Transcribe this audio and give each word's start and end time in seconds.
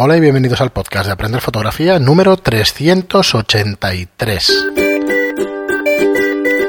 Hola 0.00 0.16
y 0.16 0.20
bienvenidos 0.20 0.60
al 0.60 0.70
podcast 0.70 1.06
de 1.06 1.12
Aprender 1.12 1.40
Fotografía 1.40 1.98
número 1.98 2.36
383. 2.36 4.66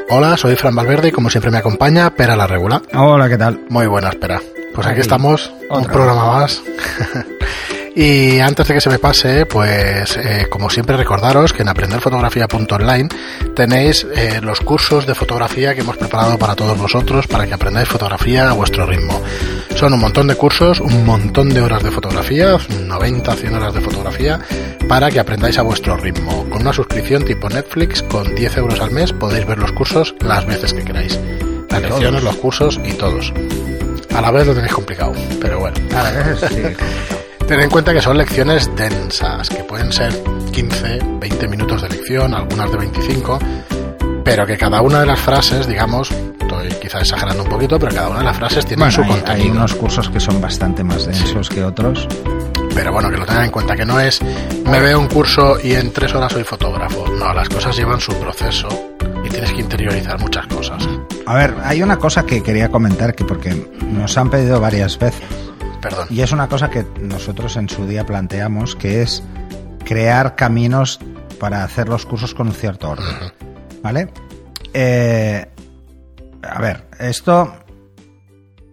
Hola, 0.08 0.36
soy 0.36 0.56
Fran 0.56 0.74
Valverde 0.74 1.10
y 1.10 1.12
como 1.12 1.30
siempre 1.30 1.52
me 1.52 1.58
acompaña 1.58 2.10
Pera 2.10 2.34
la 2.34 2.48
Regula. 2.48 2.82
Hola, 2.92 3.28
¿qué 3.28 3.38
tal? 3.38 3.66
Muy 3.68 3.86
buena, 3.86 4.08
espera. 4.08 4.42
Pues 4.74 4.84
aquí, 4.84 4.94
Aquí, 4.94 5.02
estamos, 5.02 5.52
un 5.70 5.84
programa 5.84 6.40
más. 6.40 6.60
y 7.94 8.38
antes 8.38 8.68
de 8.68 8.74
que 8.74 8.80
se 8.80 8.90
me 8.90 8.98
pase, 8.98 9.46
pues 9.46 10.16
eh, 10.16 10.46
como 10.48 10.70
siempre 10.70 10.96
recordaros 10.96 11.52
que 11.52 11.62
en 11.62 11.68
aprenderfotografía.online 11.68 13.08
tenéis 13.54 14.06
eh, 14.14 14.40
los 14.42 14.60
cursos 14.60 15.06
de 15.06 15.14
fotografía 15.14 15.74
que 15.74 15.80
hemos 15.80 15.96
preparado 15.96 16.38
para 16.38 16.54
todos 16.54 16.78
vosotros 16.78 17.26
para 17.26 17.46
que 17.46 17.54
aprendáis 17.54 17.88
fotografía 17.88 18.48
a 18.48 18.52
vuestro 18.52 18.86
ritmo. 18.86 19.20
Son 19.74 19.92
un 19.92 20.00
montón 20.00 20.26
de 20.26 20.34
cursos, 20.34 20.80
un 20.80 21.04
montón 21.04 21.48
de 21.48 21.60
horas 21.60 21.82
de 21.82 21.90
fotografía, 21.90 22.56
90, 22.80 23.34
100 23.34 23.54
horas 23.54 23.74
de 23.74 23.80
fotografía, 23.80 24.40
para 24.88 25.10
que 25.10 25.20
aprendáis 25.20 25.58
a 25.58 25.62
vuestro 25.62 25.96
ritmo. 25.96 26.48
Con 26.50 26.62
una 26.62 26.72
suscripción 26.72 27.24
tipo 27.24 27.48
Netflix, 27.48 28.02
con 28.02 28.34
10 28.34 28.56
euros 28.58 28.80
al 28.80 28.90
mes, 28.90 29.12
podéis 29.12 29.46
ver 29.46 29.58
los 29.58 29.72
cursos 29.72 30.14
las 30.20 30.46
veces 30.46 30.74
que 30.74 30.84
queráis. 30.84 31.18
Las 31.70 31.82
lecciones, 31.82 32.22
los 32.22 32.36
cursos 32.36 32.80
y 32.84 32.92
todos. 32.92 33.32
A 34.14 34.20
la 34.20 34.30
vez 34.30 34.46
lo 34.46 34.54
tenéis 34.54 34.72
complicado, 34.72 35.12
pero 35.40 35.60
bueno. 35.60 35.76
A 35.96 36.02
veces 36.10 36.50
sí. 36.50 37.16
Ten 37.50 37.58
en 37.58 37.68
cuenta 37.68 37.92
que 37.92 38.00
son 38.00 38.16
lecciones 38.16 38.70
densas, 38.76 39.48
que 39.48 39.64
pueden 39.64 39.92
ser 39.92 40.12
15, 40.52 41.00
20 41.18 41.48
minutos 41.48 41.82
de 41.82 41.88
lección, 41.88 42.32
algunas 42.32 42.70
de 42.70 42.76
25, 42.76 43.40
pero 44.22 44.46
que 44.46 44.56
cada 44.56 44.80
una 44.82 45.00
de 45.00 45.06
las 45.06 45.18
frases, 45.18 45.66
digamos, 45.66 46.12
estoy 46.12 46.68
quizá 46.80 47.00
exagerando 47.00 47.42
un 47.42 47.48
poquito, 47.48 47.76
pero 47.76 47.92
cada 47.92 48.08
una 48.10 48.18
de 48.20 48.24
las 48.26 48.36
frases 48.36 48.64
tiene 48.64 48.82
Bueno, 48.84 48.92
su 48.92 49.02
hay, 49.02 49.08
contenido. 49.08 49.44
hay 49.44 49.50
unos 49.50 49.74
cursos 49.74 50.08
que 50.10 50.20
son 50.20 50.40
bastante 50.40 50.84
más 50.84 51.06
densos 51.06 51.48
que 51.48 51.64
otros. 51.64 52.06
Pero 52.72 52.92
bueno, 52.92 53.10
que 53.10 53.16
lo 53.16 53.26
tengan 53.26 53.46
en 53.46 53.50
cuenta, 53.50 53.74
que 53.74 53.84
no 53.84 53.98
es 53.98 54.20
me 54.66 54.78
veo 54.78 55.00
un 55.00 55.08
curso 55.08 55.56
y 55.60 55.72
en 55.72 55.92
tres 55.92 56.14
horas 56.14 56.32
soy 56.32 56.44
fotógrafo. 56.44 57.04
No, 57.18 57.34
las 57.34 57.48
cosas 57.48 57.76
llevan 57.76 57.98
su 57.98 58.14
proceso 58.14 58.68
y 59.24 59.28
tienes 59.28 59.50
que 59.50 59.60
interiorizar 59.62 60.20
muchas 60.20 60.46
cosas. 60.46 60.88
A 61.26 61.34
ver, 61.34 61.56
hay 61.64 61.82
una 61.82 61.96
cosa 61.96 62.24
que 62.24 62.44
quería 62.44 62.68
comentar 62.68 63.12
que 63.12 63.24
porque 63.24 63.52
nos 63.86 64.16
han 64.16 64.30
pedido 64.30 64.60
varias 64.60 64.96
veces 65.00 65.39
Perdón. 65.80 66.08
y 66.10 66.20
es 66.20 66.32
una 66.32 66.48
cosa 66.48 66.70
que 66.70 66.84
nosotros 67.00 67.56
en 67.56 67.68
su 67.68 67.86
día 67.86 68.04
planteamos 68.04 68.76
que 68.76 69.02
es 69.02 69.22
crear 69.84 70.36
caminos 70.36 71.00
para 71.38 71.64
hacer 71.64 71.88
los 71.88 72.06
cursos 72.06 72.34
con 72.34 72.48
un 72.48 72.54
cierto 72.54 72.90
orden. 72.90 73.32
¿Vale? 73.82 74.12
Eh, 74.74 75.46
a 76.42 76.60
ver, 76.60 76.86
esto 76.98 77.52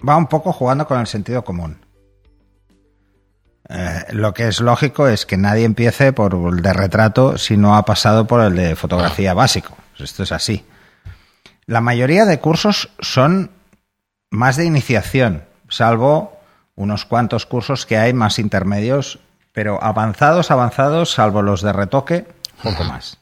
va 0.08 0.18
un 0.18 0.28
poco 0.28 0.54
jugando 0.54 0.86
con 0.86 1.00
el 1.00 1.08
sentido 1.08 1.44
común. 1.44 1.80
Eh, 3.70 4.06
lo 4.12 4.34
que 4.34 4.48
es 4.48 4.62
lógico 4.62 5.08
es 5.08 5.26
que 5.26 5.38
nadie 5.38 5.66
empiece 5.66 6.14
por 6.14 6.34
el 6.34 6.62
de 6.62 6.74
retrato 6.74 7.38
si 7.38 7.58
no 7.58 7.76
ha 7.76 7.84
pasado 7.84 8.28
por 8.28 8.42
el 8.42 8.56
de 8.56 8.76
fotografía 8.76 9.34
básico. 9.34 9.76
Esto 9.98 10.24
es 10.24 10.32
así. 10.32 10.66
La 11.66 11.82
mayoría 11.82 12.26
de 12.26 12.40
cursos 12.40 12.92
son 13.00 13.52
más 14.30 14.56
de 14.56 14.66
iniciación, 14.66 15.44
salvo 15.68 16.37
unos 16.78 17.04
cuantos 17.04 17.46
cursos 17.46 17.86
que 17.86 17.98
hay 17.98 18.14
más 18.14 18.40
intermedios, 18.40 19.20
pero 19.52 19.84
avanzados, 19.84 20.52
avanzados, 20.52 21.12
salvo 21.12 21.42
los 21.42 21.62
de 21.62 21.74
retoque, 21.74 22.28
poco 22.64 22.86
más. 22.86 23.18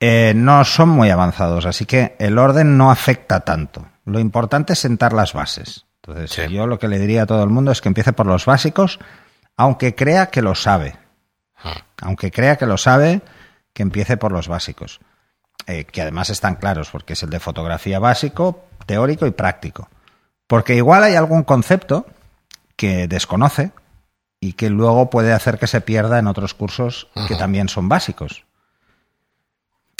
Eh, 0.00 0.32
no 0.34 0.64
son 0.64 0.88
muy 0.88 1.10
avanzados, 1.10 1.66
así 1.66 1.84
que 1.84 2.16
el 2.18 2.38
orden 2.38 2.76
no 2.78 2.90
afecta 2.90 3.40
tanto. 3.40 3.86
Lo 4.06 4.18
importante 4.18 4.72
es 4.72 4.78
sentar 4.78 5.12
las 5.12 5.34
bases. 5.34 5.84
Entonces, 6.02 6.30
Sí. 6.30 6.52
yo 6.52 6.66
lo 6.66 6.78
que 6.78 6.88
le 6.88 6.98
diría 6.98 7.22
a 7.22 7.26
todo 7.26 7.44
el 7.44 7.50
mundo 7.50 7.70
es 7.70 7.82
que 7.82 7.88
empiece 7.88 8.14
por 8.14 8.24
los 8.26 8.46
básicos, 8.46 8.98
aunque 9.56 9.94
crea 9.94 10.30
que 10.30 10.40
lo 10.42 10.54
sabe. 10.54 10.96
Aunque 12.00 12.30
crea 12.30 12.56
que 12.56 12.64
lo 12.64 12.78
sabe, 12.78 13.20
que 13.74 13.82
empiece 13.82 14.16
por 14.16 14.32
los 14.32 14.48
básicos. 14.48 15.00
Eh, 15.66 15.84
que 15.84 16.00
además 16.00 16.30
están 16.30 16.54
claros, 16.54 16.88
porque 16.90 17.12
es 17.12 17.22
el 17.22 17.28
de 17.28 17.38
fotografía 17.38 17.98
básico, 17.98 18.64
teórico 18.86 19.26
y 19.26 19.30
práctico. 19.32 19.90
Porque 20.46 20.74
igual 20.74 21.04
hay 21.04 21.14
algún 21.16 21.42
concepto 21.42 22.06
que 22.80 23.06
desconoce 23.08 23.72
y 24.40 24.54
que 24.54 24.70
luego 24.70 25.10
puede 25.10 25.34
hacer 25.34 25.58
que 25.58 25.66
se 25.66 25.82
pierda 25.82 26.18
en 26.18 26.26
otros 26.26 26.54
cursos 26.54 27.08
que 27.28 27.36
también 27.36 27.68
son 27.68 27.90
básicos. 27.90 28.46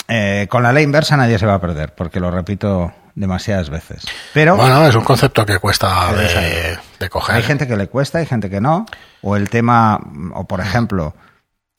Eh, 0.07 0.47
con 0.49 0.63
la 0.63 0.73
ley 0.73 0.83
inversa 0.83 1.15
nadie 1.15 1.37
se 1.37 1.45
va 1.45 1.53
a 1.53 1.61
perder, 1.61 1.93
porque 1.93 2.19
lo 2.19 2.31
repito 2.31 2.91
demasiadas 3.13 3.69
veces. 3.69 4.03
Pero 4.33 4.55
Bueno, 4.55 4.83
es 4.87 4.95
un 4.95 5.03
concepto 5.03 5.45
que 5.45 5.59
cuesta 5.59 6.07
Pero 6.09 6.21
es 6.21 6.33
de, 6.33 6.79
de 6.99 7.09
coger. 7.09 7.35
hay 7.35 7.43
gente 7.43 7.67
que 7.67 7.77
le 7.77 7.87
cuesta, 7.87 8.17
hay 8.17 8.25
gente 8.25 8.49
que 8.49 8.61
no. 8.61 8.87
O 9.21 9.35
el 9.35 9.51
tema, 9.51 9.99
o 10.33 10.47
por 10.47 10.59
ejemplo, 10.59 11.13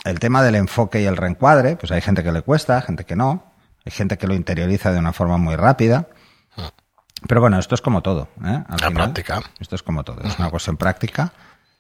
el 0.04 0.20
tema 0.20 0.40
del 0.44 0.54
enfoque 0.54 1.02
y 1.02 1.06
el 1.06 1.16
reencuadre, 1.16 1.74
pues 1.74 1.90
hay 1.90 2.00
gente 2.00 2.22
que 2.22 2.30
le 2.30 2.42
cuesta, 2.42 2.80
gente 2.80 3.04
que 3.04 3.16
no. 3.16 3.52
Hay 3.84 3.90
gente 3.90 4.18
que 4.18 4.28
lo 4.28 4.34
interioriza 4.34 4.92
de 4.92 5.00
una 5.00 5.12
forma 5.12 5.36
muy 5.36 5.56
rápida. 5.56 6.06
Pero 7.26 7.40
bueno, 7.40 7.58
esto 7.58 7.74
es 7.74 7.80
como 7.80 8.02
todo. 8.02 8.28
¿eh? 8.44 8.62
Al 8.68 8.76
La 8.80 8.90
práctica. 8.90 9.40
Esto 9.60 9.76
es 9.76 9.82
como 9.82 10.04
todo. 10.04 10.20
Es 10.22 10.38
una 10.38 10.50
cuestión 10.50 10.76
práctica 10.76 11.32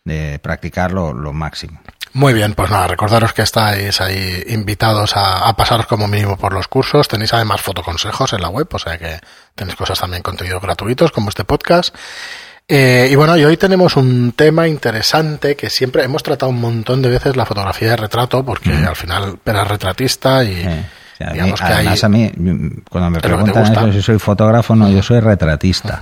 de 0.04 0.38
practicar 0.40 0.92
lo, 0.92 1.12
lo 1.12 1.32
máximo. 1.32 1.80
Muy 2.14 2.34
bien, 2.34 2.54
pues 2.54 2.70
nada, 2.70 2.88
recordaros 2.88 3.32
que 3.32 3.42
estáis 3.42 4.00
ahí 4.00 4.44
invitados 4.48 5.16
a, 5.16 5.48
a 5.48 5.56
pasaros 5.56 5.86
como 5.86 6.08
mínimo 6.08 6.36
por 6.36 6.52
los 6.52 6.68
cursos. 6.68 7.08
Tenéis 7.08 7.32
además 7.32 7.62
fotoconsejos 7.62 8.32
en 8.34 8.42
la 8.42 8.48
web, 8.48 8.68
o 8.70 8.78
sea 8.78 8.98
que 8.98 9.18
tenéis 9.54 9.76
cosas 9.76 9.98
también, 9.98 10.22
contenidos 10.22 10.60
gratuitos 10.60 11.10
como 11.10 11.30
este 11.30 11.44
podcast. 11.44 11.94
Eh, 12.68 13.08
y 13.10 13.14
bueno, 13.16 13.36
y 13.36 13.44
hoy 13.44 13.56
tenemos 13.56 13.96
un 13.96 14.32
tema 14.32 14.68
interesante 14.68 15.56
que 15.56 15.70
siempre 15.70 16.04
hemos 16.04 16.22
tratado 16.22 16.50
un 16.50 16.60
montón 16.60 17.02
de 17.02 17.08
veces 17.08 17.36
la 17.36 17.46
fotografía 17.46 17.90
de 17.90 17.96
retrato, 17.96 18.44
porque 18.44 18.72
al 18.72 18.96
final 18.96 19.38
eras 19.44 19.68
retratista 19.68 20.44
y 20.44 20.62
Eh, 20.66 20.84
sea, 21.30 21.42
a 21.42 21.46
mí- 21.46 21.54
hay... 21.60 21.72
además, 21.74 22.04
a 22.04 22.08
mí, 22.08 22.32
cuando 22.90 23.10
me 23.10 23.20
preguntan 23.20 23.64
eso, 23.64 23.92
si 23.92 24.02
soy 24.02 24.18
fotógrafo, 24.18 24.74
no, 24.74 24.88
yo 24.90 25.02
soy 25.02 25.20
retratista. 25.20 26.00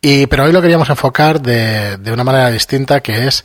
Y, 0.00 0.26
pero 0.26 0.44
hoy 0.44 0.52
lo 0.52 0.62
queríamos 0.62 0.88
enfocar 0.90 1.40
de, 1.40 1.96
de 1.98 2.12
una 2.12 2.24
manera 2.24 2.50
distinta, 2.50 3.00
que 3.00 3.26
es 3.26 3.44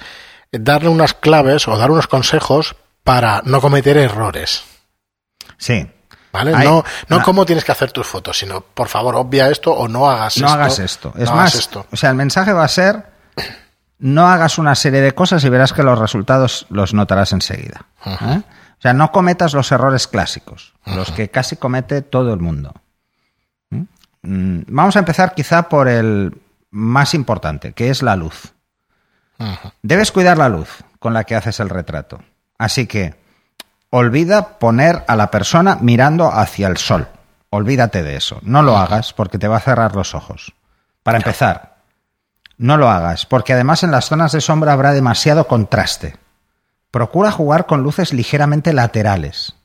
darle 0.51 0.89
unas 0.89 1.13
claves 1.13 1.67
o 1.67 1.77
dar 1.77 1.89
unos 1.91 2.07
consejos 2.07 2.75
para 3.03 3.41
no 3.45 3.59
cometer 3.59 3.97
errores. 3.97 4.63
Sí. 5.57 5.87
¿Vale? 6.31 6.53
Hay- 6.55 6.67
no 6.67 6.83
no 7.09 7.21
cómo 7.23 7.45
tienes 7.45 7.63
que 7.63 7.71
hacer 7.71 7.91
tus 7.91 8.07
fotos, 8.07 8.37
sino 8.37 8.61
por 8.61 8.87
favor, 8.87 9.15
obvia 9.15 9.49
esto 9.49 9.71
o 9.71 9.87
no 9.87 10.09
hagas 10.09 10.37
no 10.37 10.47
esto. 10.47 10.55
hagas 10.59 10.79
esto. 10.79 11.13
Es 11.17 11.29
no 11.29 11.35
más, 11.35 11.51
hagas 11.53 11.55
esto. 11.55 11.85
o 11.91 11.95
sea, 11.95 12.09
el 12.09 12.15
mensaje 12.15 12.53
va 12.53 12.63
a 12.63 12.67
ser 12.67 13.03
no 13.99 14.27
hagas 14.27 14.57
una 14.57 14.75
serie 14.75 15.01
de 15.01 15.13
cosas 15.13 15.43
y 15.43 15.49
verás 15.49 15.73
que 15.73 15.83
los 15.83 15.97
resultados 15.97 16.65
los 16.69 16.93
notarás 16.93 17.31
enseguida. 17.33 17.85
¿eh? 18.05 18.41
O 18.83 18.85
sea, 18.85 18.91
no 18.91 19.13
cometas 19.13 19.53
los 19.53 19.71
errores 19.71 20.09
clásicos, 20.09 20.73
los 20.85 21.09
que 21.13 21.29
casi 21.29 21.55
comete 21.55 22.01
todo 22.01 22.33
el 22.33 22.41
mundo. 22.41 22.73
¿Mm? 23.69 23.83
Mm, 24.23 24.63
Vamos 24.67 24.97
a 24.97 24.99
empezar 24.99 25.33
quizá 25.33 25.69
por 25.69 25.87
el 25.87 26.41
más 26.69 27.13
importante, 27.13 27.71
que 27.71 27.89
es 27.89 28.03
la 28.03 28.17
luz. 28.17 28.53
Debes 29.83 30.11
cuidar 30.11 30.37
la 30.37 30.49
luz 30.49 30.83
con 30.99 31.13
la 31.13 31.23
que 31.23 31.33
haces 31.33 31.61
el 31.61 31.69
retrato. 31.69 32.23
Así 32.57 32.85
que 32.85 33.15
olvida 33.89 34.59
poner 34.59 35.05
a 35.07 35.15
la 35.15 35.31
persona 35.31 35.77
mirando 35.79 36.29
hacia 36.29 36.67
el 36.67 36.75
sol. 36.75 37.07
Olvídate 37.51 38.03
de 38.03 38.17
eso. 38.17 38.39
No 38.41 38.63
lo 38.63 38.77
hagas 38.77 39.13
porque 39.13 39.37
te 39.37 39.47
va 39.47 39.55
a 39.55 39.61
cerrar 39.61 39.95
los 39.95 40.13
ojos. 40.13 40.55
Para 41.03 41.19
empezar, 41.19 41.77
no 42.57 42.75
lo 42.75 42.89
hagas 42.89 43.25
porque 43.25 43.53
además 43.53 43.83
en 43.83 43.91
las 43.91 44.09
zonas 44.09 44.33
de 44.33 44.41
sombra 44.41 44.73
habrá 44.73 44.91
demasiado 44.91 45.47
contraste. 45.47 46.17
Procura 46.93 47.31
jugar 47.31 47.65
con 47.65 47.81
luces 47.81 48.13
ligeramente 48.13 48.71
laterales. 48.71 49.55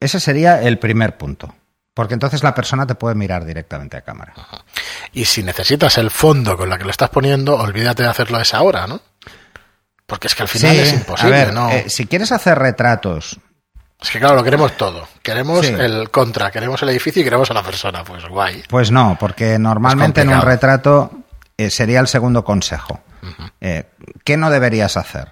Ese 0.00 0.18
sería 0.18 0.60
el 0.60 0.80
primer 0.80 1.16
punto. 1.16 1.54
Porque 1.94 2.14
entonces 2.14 2.42
la 2.42 2.52
persona 2.52 2.84
te 2.84 2.96
puede 2.96 3.14
mirar 3.14 3.44
directamente 3.44 3.96
a 3.96 4.00
cámara. 4.00 4.34
Y 5.12 5.24
si 5.26 5.44
necesitas 5.44 5.98
el 5.98 6.10
fondo 6.10 6.56
con 6.56 6.68
la 6.68 6.78
que 6.78 6.84
lo 6.84 6.90
estás 6.90 7.10
poniendo, 7.10 7.54
olvídate 7.56 8.02
de 8.02 8.08
hacerlo 8.08 8.38
a 8.38 8.42
esa 8.42 8.60
hora, 8.62 8.88
¿no? 8.88 9.00
Porque 10.04 10.26
es 10.26 10.34
que 10.34 10.42
al 10.42 10.48
final 10.48 10.72
Sí, 10.72 10.78
es 10.80 10.92
imposible, 10.94 11.36
a 11.36 11.44
ver, 11.44 11.54
¿no? 11.54 11.70
eh, 11.70 11.84
si 11.88 12.06
quieres 12.06 12.32
hacer 12.32 12.58
retratos 12.58 13.38
Es 14.00 14.10
que 14.10 14.18
claro, 14.18 14.34
lo 14.34 14.42
queremos 14.42 14.76
todo. 14.76 15.06
Queremos 15.22 15.64
Sí. 15.64 15.72
el 15.78 16.10
contra, 16.10 16.50
queremos 16.50 16.82
el 16.82 16.88
edificio 16.88 17.22
y 17.22 17.24
queremos 17.24 17.48
a 17.52 17.54
la 17.54 17.62
persona. 17.62 18.02
Pues 18.02 18.26
guay. 18.26 18.64
Pues 18.68 18.90
no, 18.90 19.16
porque 19.20 19.60
normalmente 19.60 20.22
en 20.22 20.30
un 20.30 20.40
retrato 20.42 21.12
eh, 21.56 21.70
sería 21.70 22.00
el 22.00 22.08
segundo 22.08 22.44
consejo. 22.44 23.00
Eh, 23.60 23.84
¿Qué 24.24 24.36
no 24.36 24.50
deberías 24.50 24.96
hacer? 24.96 25.28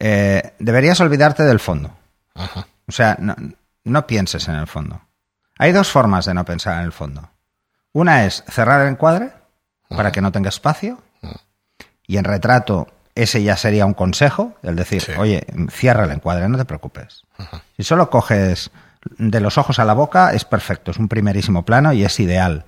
Eh, 0.00 0.54
deberías 0.58 1.00
olvidarte 1.00 1.42
del 1.44 1.60
fondo. 1.60 1.90
O 2.88 2.92
sea, 2.92 3.16
no, 3.20 3.36
no 3.84 4.06
pienses 4.06 4.48
en 4.48 4.54
el 4.56 4.66
fondo. 4.66 5.00
Hay 5.58 5.72
dos 5.72 5.90
formas 5.90 6.24
de 6.24 6.34
no 6.34 6.44
pensar 6.44 6.78
en 6.78 6.84
el 6.86 6.92
fondo. 6.92 7.28
Una 7.92 8.24
es 8.24 8.42
cerrar 8.48 8.80
el 8.82 8.88
encuadre 8.88 9.30
para 9.88 10.10
que 10.10 10.20
no 10.22 10.32
tenga 10.32 10.48
espacio. 10.48 10.98
Y 12.06 12.16
en 12.16 12.24
retrato, 12.24 12.88
ese 13.14 13.42
ya 13.42 13.56
sería 13.56 13.84
un 13.86 13.94
consejo, 13.94 14.54
el 14.62 14.74
decir, 14.74 15.02
Sí. 15.02 15.12
oye, 15.18 15.46
cierra 15.70 16.04
el 16.04 16.10
encuadre, 16.12 16.48
no 16.48 16.56
te 16.58 16.64
preocupes. 16.64 17.24
Si 17.76 17.82
solo 17.84 18.08
coges 18.10 18.70
de 19.18 19.40
los 19.40 19.58
ojos 19.58 19.78
a 19.78 19.84
la 19.84 19.92
boca, 19.94 20.32
es 20.32 20.44
perfecto, 20.44 20.90
es 20.90 20.96
un 20.98 21.08
primerísimo 21.08 21.64
plano 21.64 21.92
y 21.92 22.04
es 22.04 22.18
ideal. 22.20 22.64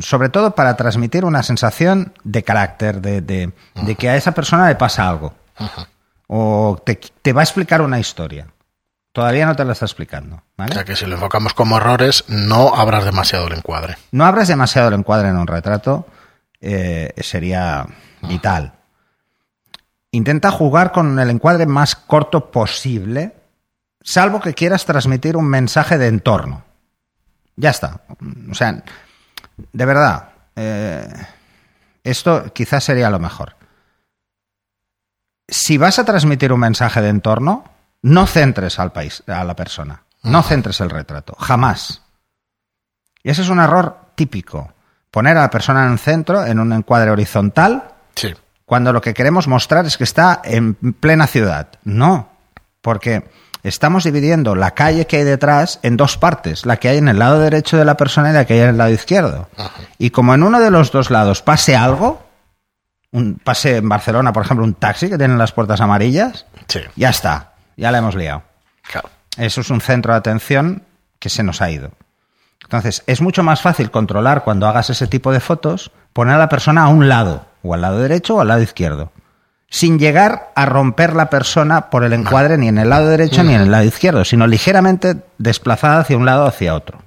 sobre 0.00 0.28
todo 0.28 0.54
para 0.54 0.76
transmitir 0.76 1.24
una 1.24 1.42
sensación 1.42 2.12
de 2.22 2.44
carácter, 2.44 3.00
de, 3.00 3.20
de- 3.20 3.52
de 3.74 3.94
que 3.96 4.08
a 4.08 4.14
esa 4.16 4.30
persona 4.32 4.68
le 4.68 4.76
pasa 4.76 5.08
algo. 5.08 5.34
O 6.32 6.80
te, 6.84 6.94
te 6.94 7.32
va 7.32 7.40
a 7.40 7.44
explicar 7.44 7.82
una 7.82 7.98
historia. 7.98 8.46
Todavía 9.12 9.46
no 9.46 9.56
te 9.56 9.64
la 9.64 9.72
está 9.72 9.84
explicando. 9.84 10.44
¿vale? 10.56 10.70
O 10.70 10.74
sea 10.74 10.84
que 10.84 10.94
si 10.94 11.06
lo 11.06 11.16
enfocamos 11.16 11.54
como 11.54 11.76
errores, 11.76 12.24
no 12.28 12.74
abras 12.76 13.04
demasiado 13.04 13.48
el 13.48 13.54
encuadre. 13.54 13.96
No 14.12 14.24
abras 14.24 14.46
demasiado 14.46 14.88
el 14.88 14.94
encuadre 14.94 15.28
en 15.28 15.36
un 15.36 15.48
retrato, 15.48 16.06
eh, 16.60 17.12
sería 17.16 17.84
vital. 18.22 18.74
Intenta 20.12 20.52
jugar 20.52 20.92
con 20.92 21.18
el 21.18 21.30
encuadre 21.30 21.66
más 21.66 21.96
corto 21.96 22.52
posible, 22.52 23.34
salvo 24.00 24.40
que 24.40 24.54
quieras 24.54 24.84
transmitir 24.84 25.36
un 25.36 25.46
mensaje 25.48 25.98
de 25.98 26.06
entorno. 26.06 26.62
Ya 27.56 27.70
está. 27.70 28.02
O 28.48 28.54
sea, 28.54 28.84
de 29.72 29.84
verdad, 29.84 30.28
eh, 30.54 31.12
esto 32.04 32.52
quizás 32.52 32.84
sería 32.84 33.10
lo 33.10 33.18
mejor. 33.18 33.56
Si 35.50 35.76
vas 35.78 35.98
a 35.98 36.04
transmitir 36.04 36.52
un 36.52 36.60
mensaje 36.60 37.02
de 37.02 37.08
entorno, 37.08 37.64
no 38.02 38.26
centres 38.26 38.78
al 38.78 38.92
país, 38.92 39.22
a 39.26 39.44
la 39.44 39.54
persona. 39.56 40.04
No 40.22 40.42
centres 40.42 40.80
el 40.80 40.90
retrato. 40.90 41.34
Jamás. 41.38 42.02
Y 43.22 43.30
ese 43.30 43.42
es 43.42 43.48
un 43.48 43.58
error 43.60 43.96
típico. 44.14 44.72
Poner 45.10 45.36
a 45.36 45.42
la 45.42 45.50
persona 45.50 45.84
en 45.86 45.92
el 45.92 45.98
centro, 45.98 46.44
en 46.46 46.58
un 46.60 46.72
encuadre 46.72 47.10
horizontal, 47.10 47.84
Sí. 48.14 48.32
cuando 48.64 48.92
lo 48.92 49.00
que 49.00 49.14
queremos 49.14 49.48
mostrar 49.48 49.86
es 49.86 49.96
que 49.96 50.04
está 50.04 50.40
en 50.44 50.74
plena 50.74 51.26
ciudad. 51.26 51.68
No, 51.84 52.28
porque 52.80 53.28
estamos 53.64 54.04
dividiendo 54.04 54.54
la 54.54 54.70
calle 54.72 55.06
que 55.06 55.16
hay 55.18 55.24
detrás 55.24 55.80
en 55.82 55.96
dos 55.96 56.16
partes, 56.16 56.64
la 56.64 56.76
que 56.76 56.88
hay 56.88 56.98
en 56.98 57.08
el 57.08 57.18
lado 57.18 57.40
derecho 57.40 57.76
de 57.76 57.84
la 57.84 57.96
persona 57.96 58.30
y 58.30 58.34
la 58.34 58.44
que 58.44 58.54
hay 58.54 58.60
en 58.60 58.68
el 58.70 58.78
lado 58.78 58.90
izquierdo. 58.90 59.48
Y 59.98 60.10
como 60.10 60.34
en 60.34 60.42
uno 60.44 60.60
de 60.60 60.70
los 60.70 60.92
dos 60.92 61.10
lados 61.10 61.42
pase 61.42 61.76
algo, 61.76 62.22
un, 63.12 63.40
pase 63.42 63.76
en 63.78 63.88
Barcelona, 63.88 64.32
por 64.32 64.44
ejemplo, 64.44 64.64
un 64.64 64.74
taxi 64.74 65.08
que 65.08 65.18
tiene 65.18 65.36
las 65.36 65.52
puertas 65.52 65.80
amarillas, 65.80 66.46
Sí. 66.68 66.80
ya 66.96 67.10
está, 67.10 67.52
ya 67.76 67.90
la 67.90 67.98
hemos 67.98 68.14
liado. 68.14 68.42
Claro. 68.90 69.08
Eso 69.36 69.60
es 69.60 69.70
un 69.70 69.80
centro 69.80 70.12
de 70.12 70.18
atención 70.18 70.82
que 71.18 71.28
se 71.28 71.42
nos 71.42 71.60
ha 71.60 71.70
ido. 71.70 71.90
Entonces, 72.62 73.02
es 73.06 73.20
mucho 73.20 73.42
más 73.42 73.60
fácil 73.62 73.90
controlar 73.90 74.44
cuando 74.44 74.68
hagas 74.68 74.90
ese 74.90 75.06
tipo 75.06 75.32
de 75.32 75.40
fotos, 75.40 75.90
poner 76.12 76.34
a 76.34 76.38
la 76.38 76.48
persona 76.48 76.84
a 76.84 76.88
un 76.88 77.08
lado, 77.08 77.46
o 77.62 77.74
al 77.74 77.80
lado 77.80 77.98
derecho 77.98 78.36
o 78.36 78.40
al 78.40 78.48
lado 78.48 78.62
izquierdo, 78.62 79.12
sin 79.68 79.98
llegar 79.98 80.52
a 80.54 80.66
romper 80.66 81.14
la 81.14 81.30
persona 81.30 81.90
por 81.90 82.04
el 82.04 82.12
encuadre 82.12 82.58
ni 82.58 82.68
en 82.68 82.78
el 82.78 82.90
lado 82.90 83.08
derecho 83.08 83.42
ni 83.42 83.54
en 83.54 83.62
el 83.62 83.70
lado 83.70 83.84
izquierdo, 83.84 84.24
sino 84.24 84.46
ligeramente 84.46 85.16
desplazada 85.38 86.00
hacia 86.00 86.16
un 86.16 86.26
lado 86.26 86.44
o 86.44 86.48
hacia 86.48 86.74
otro. 86.74 87.02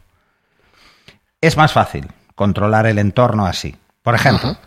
Es 1.41 1.57
más 1.57 1.73
fácil 1.73 2.07
controlar 2.35 2.85
el 2.88 3.00
entorno 3.00 3.45
así. 3.45 3.75
Por 4.01 4.15
ejemplo, 4.15 4.57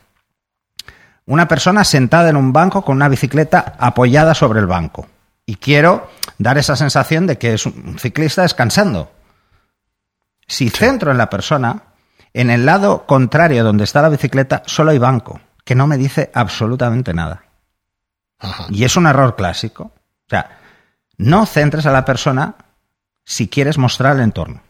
una 1.26 1.48
persona 1.48 1.84
sentada 1.84 2.30
en 2.30 2.36
un 2.36 2.52
banco 2.52 2.82
con 2.82 2.96
una 2.96 3.08
bicicleta 3.08 3.74
apoyada 3.78 4.34
sobre 4.34 4.60
el 4.60 4.66
banco. 4.66 5.06
Y 5.44 5.56
quiero 5.56 6.10
dar 6.38 6.58
esa 6.58 6.76
sensación 6.76 7.26
de 7.26 7.38
que 7.38 7.54
es 7.54 7.66
un 7.66 7.98
ciclista 7.98 8.42
descansando. 8.42 9.12
Si 10.46 10.70
centro 10.70 11.10
en 11.10 11.18
la 11.18 11.28
persona, 11.28 11.82
en 12.32 12.50
el 12.50 12.64
lado 12.64 13.06
contrario 13.06 13.64
donde 13.64 13.84
está 13.84 14.02
la 14.02 14.08
bicicleta 14.08 14.62
solo 14.66 14.92
hay 14.92 14.98
banco, 14.98 15.40
que 15.64 15.74
no 15.74 15.86
me 15.86 15.98
dice 15.98 16.30
absolutamente 16.32 17.12
nada. 17.12 17.44
Ajá. 18.38 18.66
Y 18.70 18.84
es 18.84 18.96
un 18.96 19.06
error 19.06 19.34
clásico. 19.34 19.84
O 19.84 20.28
sea, 20.28 20.58
no 21.16 21.46
centres 21.46 21.86
a 21.86 21.92
la 21.92 22.04
persona 22.04 22.54
si 23.24 23.48
quieres 23.48 23.78
mostrar 23.78 24.16
el 24.16 24.22
entorno. 24.22 24.60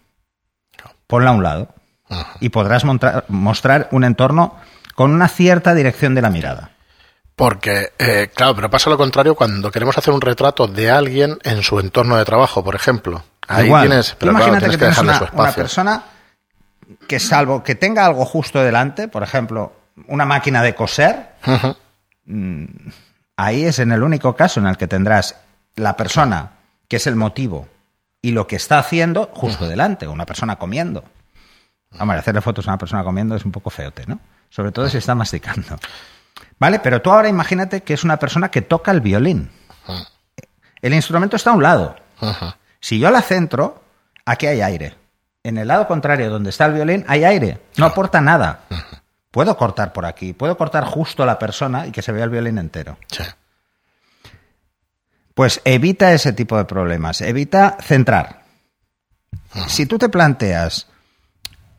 Ponla 1.06 1.30
a 1.30 1.34
un 1.34 1.42
lado 1.42 1.68
Ajá. 2.08 2.36
y 2.40 2.48
podrás 2.48 2.84
mostrar 3.28 3.88
un 3.90 4.04
entorno 4.04 4.56
con 4.96 5.12
una 5.12 5.28
cierta 5.28 5.74
dirección 5.74 6.14
de 6.16 6.22
la 6.22 6.30
mirada. 6.30 6.70
Porque, 7.36 7.92
eh, 7.98 8.30
claro, 8.34 8.56
pero 8.56 8.70
pasa 8.70 8.90
lo 8.90 8.96
contrario 8.96 9.34
cuando 9.36 9.70
queremos 9.70 9.96
hacer 9.96 10.12
un 10.12 10.20
retrato 10.22 10.66
de 10.66 10.90
alguien 10.90 11.38
en 11.44 11.62
su 11.62 11.78
entorno 11.78 12.16
de 12.16 12.24
trabajo, 12.24 12.64
por 12.64 12.74
ejemplo. 12.74 13.22
Ahí 13.46 13.66
Igual. 13.66 13.86
tienes, 13.86 14.16
pero 14.18 14.32
claro, 14.32 14.46
imagínate 14.48 14.60
tienes 14.60 14.76
que 14.76 14.80
que 14.80 14.86
dejarle 14.88 15.10
una, 15.10 15.18
su 15.18 15.24
una 15.24 15.30
espacio. 15.50 15.62
persona 15.62 16.04
que 17.06 17.20
salvo 17.20 17.62
que 17.62 17.74
tenga 17.74 18.06
algo 18.06 18.24
justo 18.24 18.60
delante, 18.62 19.06
por 19.08 19.22
ejemplo, 19.22 19.72
una 20.08 20.24
máquina 20.24 20.62
de 20.62 20.74
coser, 20.74 21.34
Ujú. 21.46 21.76
ahí 23.36 23.64
es 23.64 23.78
en 23.78 23.92
el 23.92 24.02
único 24.02 24.34
caso 24.34 24.60
en 24.60 24.66
el 24.66 24.76
que 24.76 24.86
tendrás 24.88 25.36
la 25.76 25.96
persona 25.96 26.52
que 26.88 26.96
es 26.96 27.06
el 27.06 27.16
motivo 27.16 27.68
y 28.22 28.30
lo 28.32 28.46
que 28.46 28.56
está 28.56 28.78
haciendo 28.78 29.30
justo 29.34 29.68
delante, 29.68 30.08
una 30.08 30.24
persona 30.26 30.56
comiendo. 30.56 31.04
Hombre, 31.98 32.18
hacerle 32.18 32.40
fotos 32.40 32.66
a 32.66 32.70
una 32.72 32.78
persona 32.78 33.04
comiendo 33.04 33.36
es 33.36 33.44
un 33.44 33.52
poco 33.52 33.70
feote, 33.70 34.04
¿no? 34.06 34.18
Sobre 34.50 34.72
todo 34.72 34.88
si 34.88 34.98
está 34.98 35.14
masticando. 35.14 35.78
¿Vale? 36.58 36.80
Pero 36.80 37.02
tú 37.02 37.10
ahora 37.10 37.28
imagínate 37.28 37.82
que 37.82 37.94
es 37.94 38.04
una 38.04 38.18
persona 38.18 38.50
que 38.50 38.62
toca 38.62 38.90
el 38.90 39.00
violín. 39.00 39.50
El 40.80 40.94
instrumento 40.94 41.36
está 41.36 41.50
a 41.50 41.54
un 41.54 41.62
lado. 41.62 41.96
Si 42.80 42.98
yo 42.98 43.10
la 43.10 43.22
centro, 43.22 43.82
aquí 44.24 44.46
hay 44.46 44.60
aire. 44.60 44.96
En 45.42 45.58
el 45.58 45.68
lado 45.68 45.86
contrario, 45.86 46.30
donde 46.30 46.50
está 46.50 46.66
el 46.66 46.74
violín, 46.74 47.04
hay 47.08 47.24
aire. 47.24 47.60
No 47.76 47.86
aporta 47.86 48.20
nada. 48.20 48.60
Puedo 49.30 49.56
cortar 49.56 49.92
por 49.92 50.06
aquí, 50.06 50.32
puedo 50.32 50.56
cortar 50.56 50.84
justo 50.84 51.22
a 51.22 51.26
la 51.26 51.38
persona 51.38 51.86
y 51.86 51.92
que 51.92 52.02
se 52.02 52.12
vea 52.12 52.24
el 52.24 52.30
violín 52.30 52.58
entero. 52.58 52.96
Sí. 53.08 53.22
Pues 55.34 55.60
evita 55.64 56.12
ese 56.12 56.32
tipo 56.32 56.56
de 56.56 56.64
problemas, 56.64 57.20
evita 57.20 57.76
centrar. 57.82 58.44
Si 59.68 59.84
tú 59.86 59.98
te 59.98 60.08
planteas 60.08 60.88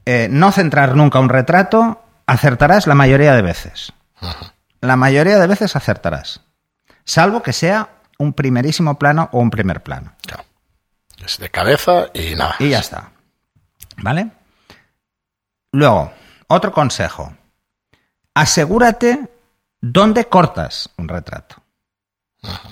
eh, 0.06 0.28
no 0.30 0.52
centrar 0.52 0.96
nunca 0.96 1.20
un 1.20 1.30
retrato, 1.30 2.04
acertarás 2.28 2.86
la 2.86 2.96
mayoría 2.96 3.34
de 3.34 3.42
veces. 3.42 3.94
La 4.82 4.96
mayoría 4.96 5.40
de 5.40 5.48
veces 5.48 5.76
acertarás. 5.76 6.42
Salvo 7.04 7.42
que 7.42 7.54
sea 7.54 7.90
un 8.20 8.34
primerísimo 8.34 9.00
plano 9.00 9.30
o 9.32 9.40
un 9.40 9.50
primer 9.50 9.82
plano. 9.82 10.14
Claro. 10.22 10.44
Es 11.26 11.40
de 11.40 11.50
cabeza 11.50 12.08
y 12.14 12.36
nada. 12.36 12.56
Y 12.60 12.70
ya 12.70 12.80
está. 12.80 13.12
¿Vale? 13.98 14.30
Luego, 15.72 16.12
otro 16.48 16.72
consejo. 16.72 17.34
Asegúrate 18.34 19.30
dónde 19.82 20.26
cortas 20.26 20.90
un 20.98 21.08
retrato. 21.08 21.56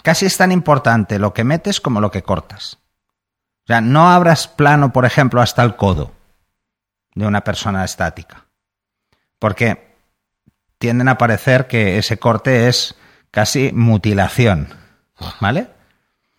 Casi 0.03 0.25
es 0.27 0.37
tan 0.37 0.51
importante 0.51 1.17
lo 1.17 1.33
que 1.33 1.43
metes 1.43 1.81
como 1.81 1.99
lo 1.99 2.11
que 2.11 2.23
cortas. 2.23 2.77
O 3.63 3.67
sea, 3.67 3.81
no 3.81 4.11
abras 4.11 4.47
plano, 4.47 4.93
por 4.93 5.05
ejemplo, 5.05 5.41
hasta 5.41 5.63
el 5.63 5.75
codo 5.75 6.11
de 7.15 7.25
una 7.25 7.43
persona 7.43 7.83
estática. 7.83 8.44
Porque 9.45 9.95
tienden 10.80 11.07
a 11.07 11.19
parecer 11.19 11.68
que 11.68 12.00
ese 12.00 12.18
corte 12.18 12.68
es 12.68 12.95
casi 13.30 13.71
mutilación. 13.74 14.74
¿Vale? 15.39 15.67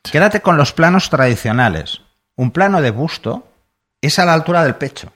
Quédate 0.02 0.42
con 0.42 0.56
los 0.56 0.72
planos 0.72 1.08
tradicionales. 1.08 2.00
Un 2.34 2.50
plano 2.50 2.82
de 2.82 2.90
busto 2.90 3.46
es 4.00 4.18
a 4.18 4.24
la 4.24 4.34
altura 4.34 4.64
del 4.64 4.74
pecho. 4.74 5.12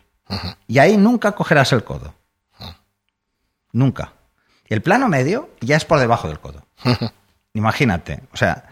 Y 0.69 0.79
ahí 0.79 0.97
nunca 0.97 1.33
cogerás 1.33 1.73
el 1.73 1.83
codo. 1.83 2.15
Nunca. 3.73 4.13
El 4.69 4.83
plano 4.83 5.09
medio 5.09 5.51
ya 5.61 5.77
es 5.77 5.85
por 5.85 5.99
debajo 5.99 6.29
del 6.29 6.39
codo. 6.39 6.65
Imagínate. 7.55 8.23
O 8.33 8.37
sea, 8.37 8.67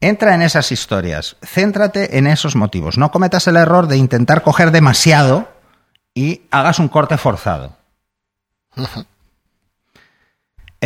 entra 0.00 0.34
en 0.34 0.42
esas 0.42 0.72
historias. 0.72 1.36
Céntrate 1.40 2.18
en 2.18 2.26
esos 2.26 2.56
motivos. 2.56 2.98
No 2.98 3.12
cometas 3.12 3.46
el 3.46 3.54
error 3.54 3.86
de 3.86 3.96
intentar 3.96 4.42
coger 4.42 4.72
demasiado 4.72 5.48
y 6.14 6.42
hagas 6.50 6.80
un 6.80 6.88
corte 6.88 7.16
forzado. 7.16 7.83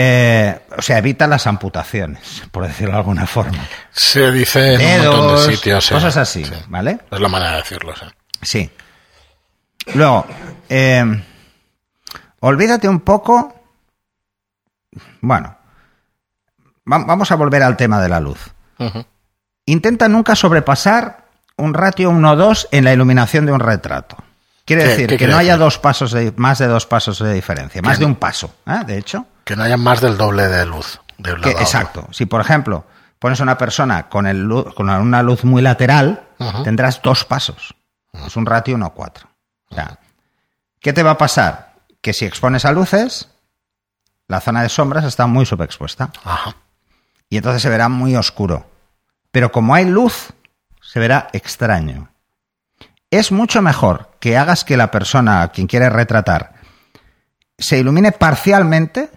Eh, 0.00 0.61
o 0.76 0.83
sea, 0.83 0.99
evita 0.99 1.26
las 1.26 1.47
amputaciones, 1.49 2.45
por 2.52 2.64
decirlo 2.64 2.92
de 2.92 2.99
alguna 2.99 3.26
forma. 3.26 3.59
Se 3.90 4.30
dice 4.30 4.75
en 4.75 5.00
un 5.09 5.16
montón 5.16 5.49
de 5.49 5.57
sitios. 5.57 5.88
cosas 5.90 6.16
así, 6.16 6.45
Sí. 6.45 6.52
¿vale? 6.68 7.00
Es 7.11 7.18
la 7.21 7.28
manera 7.28 7.50
de 7.52 7.57
decirlo. 7.59 7.95
sí. 7.97 8.04
Sí. 8.42 8.71
Luego, 9.95 10.25
eh, 10.68 11.04
olvídate 12.40 12.88
un 12.88 13.00
poco. 13.00 13.52
Bueno, 15.21 15.57
va- 16.90 17.04
vamos 17.04 17.33
a 17.33 17.35
volver 17.37 17.64
al 17.64 17.76
tema 17.76 18.00
de 18.00 18.09
la 18.09 18.21
luz. 18.21 18.38
Intenta 19.66 20.07
nunca 20.09 20.37
sobrepasar 20.37 21.25
un 21.57 21.75
ratio 21.75 22.11
1-2 22.12 22.68
en 22.71 22.85
la 22.85 22.92
iluminación 22.92 23.47
de 23.47 23.52
un 23.52 23.61
retrato. 23.61 24.16
Quiere 24.68 24.82
¿Qué- 24.84 24.88
decir 24.90 25.06
qué 25.08 25.16
que 25.16 25.26
no 25.26 25.37
haya 25.37 25.52
decir? 25.54 25.64
dos 25.64 25.78
pasos 25.78 26.12
de, 26.12 26.32
más 26.37 26.58
de 26.58 26.66
dos 26.68 26.87
pasos 26.87 27.18
de 27.18 27.32
diferencia, 27.32 27.82
más 27.82 27.98
de 27.98 28.04
un 28.04 28.14
paso, 28.14 28.54
¿eh? 28.66 28.84
de 28.87 28.98
hecho. 28.98 29.26
Que 29.44 29.56
no 29.56 29.62
haya 29.64 29.76
más 29.76 30.00
del 30.00 30.16
doble 30.16 30.46
de 30.46 30.64
luz. 30.66 31.00
de 31.16 31.32
un 31.32 31.40
lado 31.40 31.58
exacto. 31.58 32.06
Si, 32.12 32.26
por 32.26 32.40
ejemplo, 32.40 32.84
pones 33.18 33.40
a 33.40 33.42
una 33.42 33.58
persona 33.58 34.08
con, 34.08 34.26
el 34.26 34.42
lu- 34.42 34.72
con 34.75 34.88
una 34.90 35.22
luz 35.22 35.42
muy 35.44 35.62
lateral, 35.62 36.22
tendrás 36.62 37.02
dos 37.02 37.25
pasos. 37.25 37.75
Es 38.26 38.37
un 38.37 38.46
ratio 38.46 38.76
1-4. 38.76 39.22
O 39.70 39.75
sea, 39.75 39.98
¿qué 40.80 40.92
te 40.92 41.02
va 41.02 41.12
a 41.12 41.18
pasar? 41.18 41.72
Que 42.00 42.12
si 42.12 42.25
expones 42.26 42.64
a 42.64 42.72
luces, 42.72 43.28
la 44.28 44.40
zona 44.40 44.62
de 44.62 44.68
sombras 44.68 45.04
está 45.04 45.26
muy 45.26 45.46
subexpuesta. 45.46 46.10
Ajá. 46.25 46.54
Y 47.30 47.38
entonces 47.38 47.62
se 47.62 47.68
verá 47.70 47.88
muy 47.88 48.14
oscuro. 48.16 48.70
Pero 49.30 49.50
como 49.50 49.75
hay 49.75 49.87
luz, 49.87 50.28
se 50.82 51.00
verá 51.00 51.28
extraño. 51.32 52.10
Es 53.10 53.32
mucho 53.32 53.62
mejor 53.62 54.10
que 54.20 54.36
hagas 54.36 54.64
que 54.64 54.76
la 54.76 54.90
persona 54.90 55.42
a 55.42 55.48
quien 55.48 55.66
quieres 55.66 55.92
retratar 55.92 56.54
se 57.58 57.78
ilumine 57.78 58.12
parcialmente, 58.12 59.10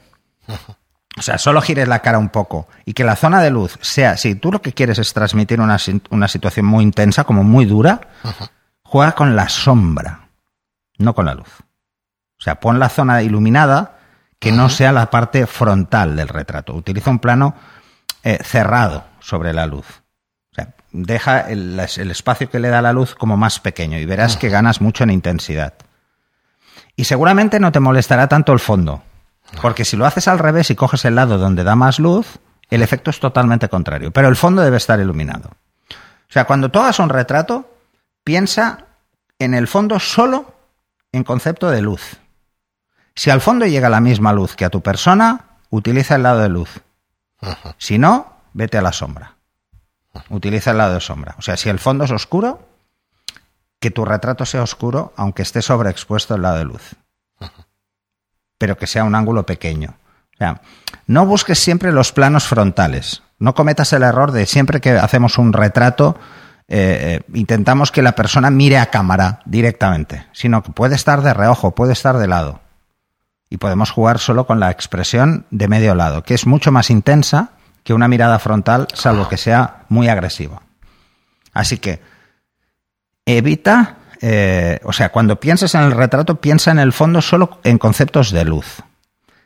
o 1.17 1.21
sea, 1.21 1.38
solo 1.38 1.62
gires 1.62 1.88
la 1.88 2.00
cara 2.00 2.17
un 2.17 2.29
poco 2.29 2.67
y 2.86 2.93
que 2.93 3.03
la 3.03 3.15
zona 3.15 3.41
de 3.41 3.51
luz 3.51 3.77
sea, 3.81 4.17
si 4.17 4.36
tú 4.36 4.51
lo 4.51 4.62
que 4.62 4.74
quieres 4.74 4.98
es 4.98 5.13
transmitir 5.13 5.62
una, 5.62 5.77
una 6.10 6.27
situación 6.27 6.65
muy 6.65 6.83
intensa, 6.83 7.24
como 7.24 7.43
muy 7.43 7.65
dura, 7.65 8.01
juega 8.83 9.13
con 9.13 9.36
la 9.36 9.50
sombra, 9.50 10.29
no 10.98 11.13
con 11.13 11.25
la 11.25 11.36
luz. 11.36 11.50
O 12.39 12.43
sea, 12.43 12.60
pon 12.60 12.79
la 12.79 12.89
zona 12.89 13.21
iluminada 13.21 14.00
que 14.39 14.51
no 14.51 14.69
sea 14.69 14.91
la 14.91 15.12
parte 15.12 15.45
frontal 15.45 16.15
del 16.15 16.27
retrato. 16.27 16.74
Utiliza 16.74 17.12
un 17.12 17.19
plano 17.19 17.53
eh, 18.24 18.39
cerrado 18.43 19.05
sobre 19.19 19.53
la 19.53 19.67
luz. 19.67 20.00
Deja 20.91 21.41
el, 21.41 21.79
espacio 21.79 22.50
que 22.50 22.60
le 22.60 22.69
da 22.69 22.81
la 22.81 22.91
luz 22.93 23.15
como 23.15 23.38
más 23.38 23.60
pequeño 23.60 23.98
y 23.98 24.05
verás 24.05 24.36
que 24.36 24.50
ganas 24.50 24.81
mucho 24.81 25.03
en 25.03 25.12
intensidad. 25.12 25.74
Y 26.95 27.05
seguramente 27.05 27.60
no 27.60 27.71
te 27.71 27.79
molestará 27.79 28.27
tanto 28.27 28.51
el 28.51 28.60
fondo, 28.60 29.01
porque 29.62 29.86
si 29.86 29.95
lo 29.95 30.05
haces 30.05 30.27
al 30.27 30.39
revés 30.39 30.69
y 30.69 30.75
coges 30.75 31.05
el 31.05 31.15
lado 31.15 31.38
donde 31.38 31.63
da 31.63 31.75
más 31.75 32.00
luz, 32.00 32.39
el 32.69 32.81
efecto 32.81 33.10
es 33.10 33.19
totalmente 33.19 33.69
contrario. 33.69 34.12
Pero 34.12 34.27
el 34.27 34.36
fondo 34.36 34.62
debe 34.62 34.77
estar 34.77 35.00
iluminado. 35.00 35.51
O 35.89 36.33
sea, 36.33 36.45
cuando 36.45 36.69
tú 36.69 36.79
hagas 36.79 37.00
un 37.00 37.10
retrato, 37.10 37.69
piensa 38.24 38.86
en 39.39 39.53
el 39.53 39.67
fondo 39.67 40.00
solo 40.00 40.53
en 41.12 41.24
concepto 41.24 41.69
de 41.69 41.81
luz. 41.81 42.17
Si 43.15 43.29
al 43.29 43.41
fondo 43.41 43.65
llega 43.65 43.89
la 43.89 44.00
misma 44.00 44.33
luz 44.33 44.55
que 44.55 44.65
a 44.65 44.69
tu 44.69 44.81
persona, 44.81 45.57
utiliza 45.69 46.15
el 46.15 46.24
lado 46.24 46.39
de 46.39 46.50
luz. 46.50 46.81
Si 47.77 47.98
no, 47.98 48.38
vete 48.53 48.77
a 48.77 48.81
la 48.81 48.93
sombra. 48.93 49.36
Utiliza 50.30 50.72
el 50.72 50.77
lado 50.77 50.94
de 50.96 51.01
sombra. 51.01 51.36
O 51.38 51.41
sea, 51.41 51.58
si 51.58 51.70
el 51.70 51.80
fondo 51.80 52.03
es 52.03 52.12
oscuro, 52.12 52.68
que 53.80 53.91
tu 53.91 54.06
retrato 54.06 54.46
sea 54.46 54.62
oscuro, 54.62 55.13
aunque 55.15 55.41
esté 55.41 55.62
sobreexpuesto 55.62 56.36
el 56.36 56.41
lado 56.41 56.58
de 56.58 56.65
luz. 56.65 56.96
Pero 58.58 58.77
que 58.77 58.88
sea 58.88 59.03
un 59.03 59.15
ángulo 59.15 59.46
pequeño. 59.46 59.96
O 60.36 60.38
sea, 60.38 60.62
no 61.08 61.25
busques 61.25 61.60
siempre 61.60 61.91
los 61.91 62.12
planos 62.12 62.46
frontales. 62.46 63.24
No 63.39 63.56
cometas 63.56 63.91
el 63.94 64.03
error 64.03 64.32
de 64.32 64.46
siempre 64.46 64.82
que 64.82 64.91
hacemos 64.91 65.38
un 65.38 65.53
retrato, 65.53 66.18
eh, 66.68 67.20
eh, 67.20 67.32
intentamos 67.34 67.91
que 67.91 68.01
la 68.01 68.13
persona 68.13 68.50
mire 68.51 68.77
a 68.77 68.91
cámara 68.91 69.41
directamente, 69.46 70.27
sino 70.32 70.62
que 70.62 70.72
puede 70.72 70.96
estar 70.96 71.22
de 71.22 71.34
reojo, 71.34 71.72
puede 71.72 71.94
estar 71.94 72.18
de 72.18 72.27
lado 72.27 72.62
y 73.51 73.58
podemos 73.58 73.91
jugar 73.91 74.18
solo 74.18 74.48
con 74.48 74.62
la 74.62 74.72
expresión 74.72 75.46
de 75.51 75.68
medio 75.68 75.94
lado, 75.94 76.24
que 76.24 76.34
es 76.34 76.48
mucho 76.48 76.72
más 76.72 76.89
intensa 76.89 77.50
que 77.83 77.93
una 77.93 78.07
mirada 78.07 78.39
frontal, 78.39 78.88
salvo 78.93 79.27
que 79.27 79.38
sea 79.38 79.85
muy 79.89 80.07
agresiva. 80.07 80.61
Así 81.53 81.77
que 81.77 82.01
evita, 83.25 83.97
eh, 84.21 84.79
o 84.83 84.93
sea, 84.93 85.09
cuando 85.09 85.39
pienses 85.39 85.75
en 85.75 85.81
el 85.81 85.91
retrato, 85.91 86.39
piensa 86.41 86.71
en 86.71 86.79
el 86.79 86.93
fondo 86.93 87.21
solo 87.21 87.59
en 87.63 87.77
conceptos 87.77 88.31
de 88.31 88.45
luz. 88.45 88.83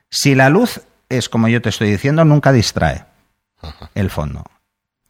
Si 0.10 0.36
la 0.36 0.50
luz 0.50 0.82
es 1.10 1.30
como 1.30 1.48
yo 1.48 1.62
te 1.62 1.70
estoy 1.70 1.90
diciendo, 1.90 2.26
nunca 2.26 2.52
distrae 2.52 3.06
el 3.96 4.10
fondo. 4.10 4.44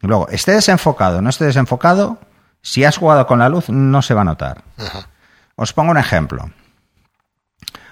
Luego, 0.01 0.29
esté 0.29 0.51
desenfocado 0.53 1.17
o 1.17 1.22
no 1.22 1.29
esté 1.29 1.46
desenfocado, 1.46 2.20
si 2.62 2.84
has 2.84 2.98
jugado 2.98 3.27
con 3.27 3.39
la 3.39 3.50
luz, 3.50 3.70
no 3.70 4.01
se 4.01 4.13
va 4.13 4.22
a 4.22 4.25
notar. 4.25 4.63
Os 5.55 5.74
pongo 5.74 5.91
un 5.91 5.98
ejemplo. 5.98 6.50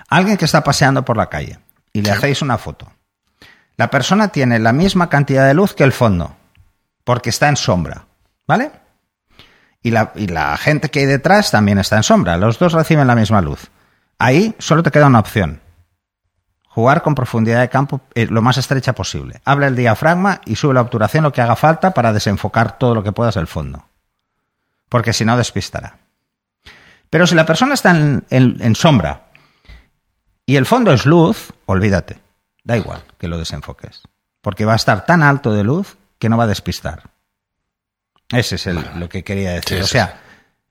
Alguien 0.10 0.38
que 0.38 0.46
está 0.46 0.64
paseando 0.64 1.04
por 1.06 1.18
la 1.18 1.30
calle 1.30 1.60
y 1.92 2.02
le 2.02 2.12
hacéis 2.12 2.42
una 2.42 2.58
foto. 2.58 2.92
La 3.76 3.90
persona 3.90 4.28
tiene 4.28 4.60
la 4.60 4.74
misma 4.74 5.10
cantidad 5.10 5.48
de 5.48 5.54
luz 5.54 5.74
que 5.74 5.84
el 5.84 5.94
fondo, 5.94 6.36
porque 7.04 7.30
está 7.30 7.50
en 7.50 7.58
sombra, 7.58 8.06
¿vale? 8.48 8.72
Y 9.82 9.92
la, 9.92 10.58
gente 10.58 10.90
que 10.90 11.00
hay 11.00 11.06
detrás 11.06 11.52
también 11.52 11.78
está 11.78 11.98
en 11.98 12.04
sombra, 12.04 12.38
los 12.38 12.58
dos 12.58 12.72
reciben 12.72 13.08
la 13.08 13.16
misma 13.16 13.42
luz. 13.42 13.70
Ahí 14.18 14.56
solo 14.60 14.84
te 14.84 14.92
queda 14.92 15.08
una 15.08 15.20
opción. 15.20 15.60
Jugar 16.70 17.02
con 17.02 17.16
profundidad 17.16 17.60
de 17.60 17.70
campo 17.70 18.02
eh, 18.16 18.28
lo 18.28 18.42
más 18.42 18.58
estrecha 18.58 18.94
posible. 18.94 19.42
Habla 19.44 19.68
el 19.68 19.76
diafragma 19.76 20.42
y 20.46 20.56
sube 20.56 20.74
la 20.74 20.82
obturación 20.82 21.24
lo 21.24 21.34
que 21.34 21.42
haga 21.42 21.56
falta 21.56 21.94
para 21.94 22.14
desenfocar 22.14 22.78
todo 22.78 22.96
lo 22.96 23.04
que 23.04 23.12
puedas 23.12 23.36
el 23.36 23.48
fondo. 23.48 23.86
Porque 24.88 25.14
si 25.14 25.26
no, 25.26 25.36
despistará. 25.36 25.98
Pero 27.10 27.28
si 27.28 27.36
la 27.36 27.46
persona 27.46 27.74
está 27.74 27.92
en 27.92 28.76
sombra 28.76 29.26
y 30.46 30.56
el 30.56 30.66
fondo 30.66 30.94
es 30.94 31.06
luz, 31.06 31.54
olvídate. 31.66 32.23
Da 32.64 32.78
igual 32.78 33.04
que 33.18 33.28
lo 33.28 33.38
desenfoques. 33.38 34.02
Porque 34.42 34.66
va 34.66 34.74
a 34.74 34.78
estar 34.78 35.06
tan 35.06 35.24
alto 35.24 35.54
de 35.54 35.64
luz 35.64 35.98
que 36.20 36.30
no 36.30 36.38
va 36.38 36.46
a 36.46 36.48
despistar. 36.48 37.12
Ese 38.30 38.56
es 38.56 38.66
lo 38.96 39.10
que 39.10 39.24
quería 39.24 39.52
decir. 39.52 39.82
o 39.82 39.88
sea, 39.88 40.22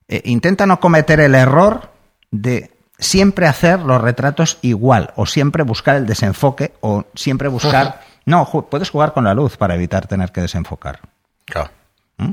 eh, 0.09 0.23
intenta 0.25 0.67
no 0.67 0.81
cometer 0.81 1.21
el 1.21 1.35
error 1.35 1.93
de 2.31 2.71
siempre 2.99 3.47
hacer 3.47 3.81
los 3.81 4.01
retratos 4.01 4.59
igual, 4.63 5.13
o 5.17 5.27
siempre 5.27 5.63
buscar 5.63 5.97
el 5.97 6.07
desenfoque, 6.07 6.75
o 6.81 7.05
siempre 7.15 7.49
buscar. 7.49 8.01
No, 8.25 8.49
puedes 8.71 8.91
jugar 8.91 9.13
con 9.13 9.25
la 9.25 9.35
luz 9.35 9.57
para 9.57 9.75
evitar 9.75 10.07
tener 10.07 10.33
que 10.33 10.41
desenfocar. 10.41 11.01
Claro. 11.45 11.71
¿Mm? 12.19 12.33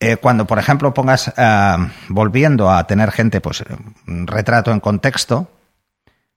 Eh, 0.00 0.16
cuando, 0.16 0.46
por 0.46 0.58
ejemplo, 0.58 0.94
pongas, 0.94 1.32
eh, 1.36 1.76
volviendo 2.08 2.70
a 2.70 2.86
tener 2.86 3.12
gente, 3.12 3.40
pues, 3.40 3.62
un 4.06 4.26
retrato 4.26 4.72
en 4.72 4.80
contexto, 4.80 5.48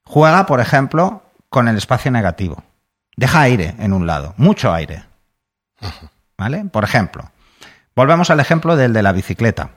Juega, 0.05 0.45
por 0.45 0.59
ejemplo, 0.59 1.22
con 1.53 1.67
el 1.67 1.77
espacio 1.77 2.09
negativo. 2.09 2.63
Deja 3.15 3.41
aire 3.41 3.75
en 3.77 3.93
un 3.93 4.07
lado, 4.07 4.33
mucho 4.37 4.73
aire. 4.73 5.03
¿Vale? 6.35 6.65
Por 6.65 6.83
ejemplo, 6.83 7.31
volvemos 7.95 8.31
al 8.31 8.39
ejemplo 8.39 8.75
del 8.75 8.91
de 8.91 9.03
la 9.03 9.11
bicicleta. 9.11 9.69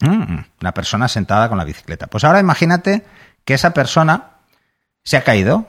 Mm, 0.00 0.38
la 0.60 0.72
persona 0.72 1.08
sentada 1.08 1.50
con 1.50 1.58
la 1.58 1.64
bicicleta. 1.64 2.06
Pues 2.06 2.24
ahora 2.24 2.40
imagínate 2.40 3.04
que 3.44 3.52
esa 3.52 3.74
persona 3.74 4.38
se 5.02 5.18
ha 5.18 5.22
caído, 5.22 5.66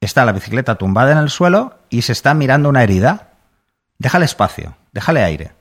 está 0.00 0.24
la 0.24 0.30
bicicleta 0.30 0.76
tumbada 0.76 1.10
en 1.10 1.18
el 1.18 1.28
suelo 1.28 1.80
y 1.90 2.02
se 2.02 2.12
está 2.12 2.32
mirando 2.32 2.68
una 2.68 2.84
herida. 2.84 3.32
Déjale 3.98 4.26
espacio, 4.26 4.76
déjale 4.92 5.24
aire. 5.24 5.54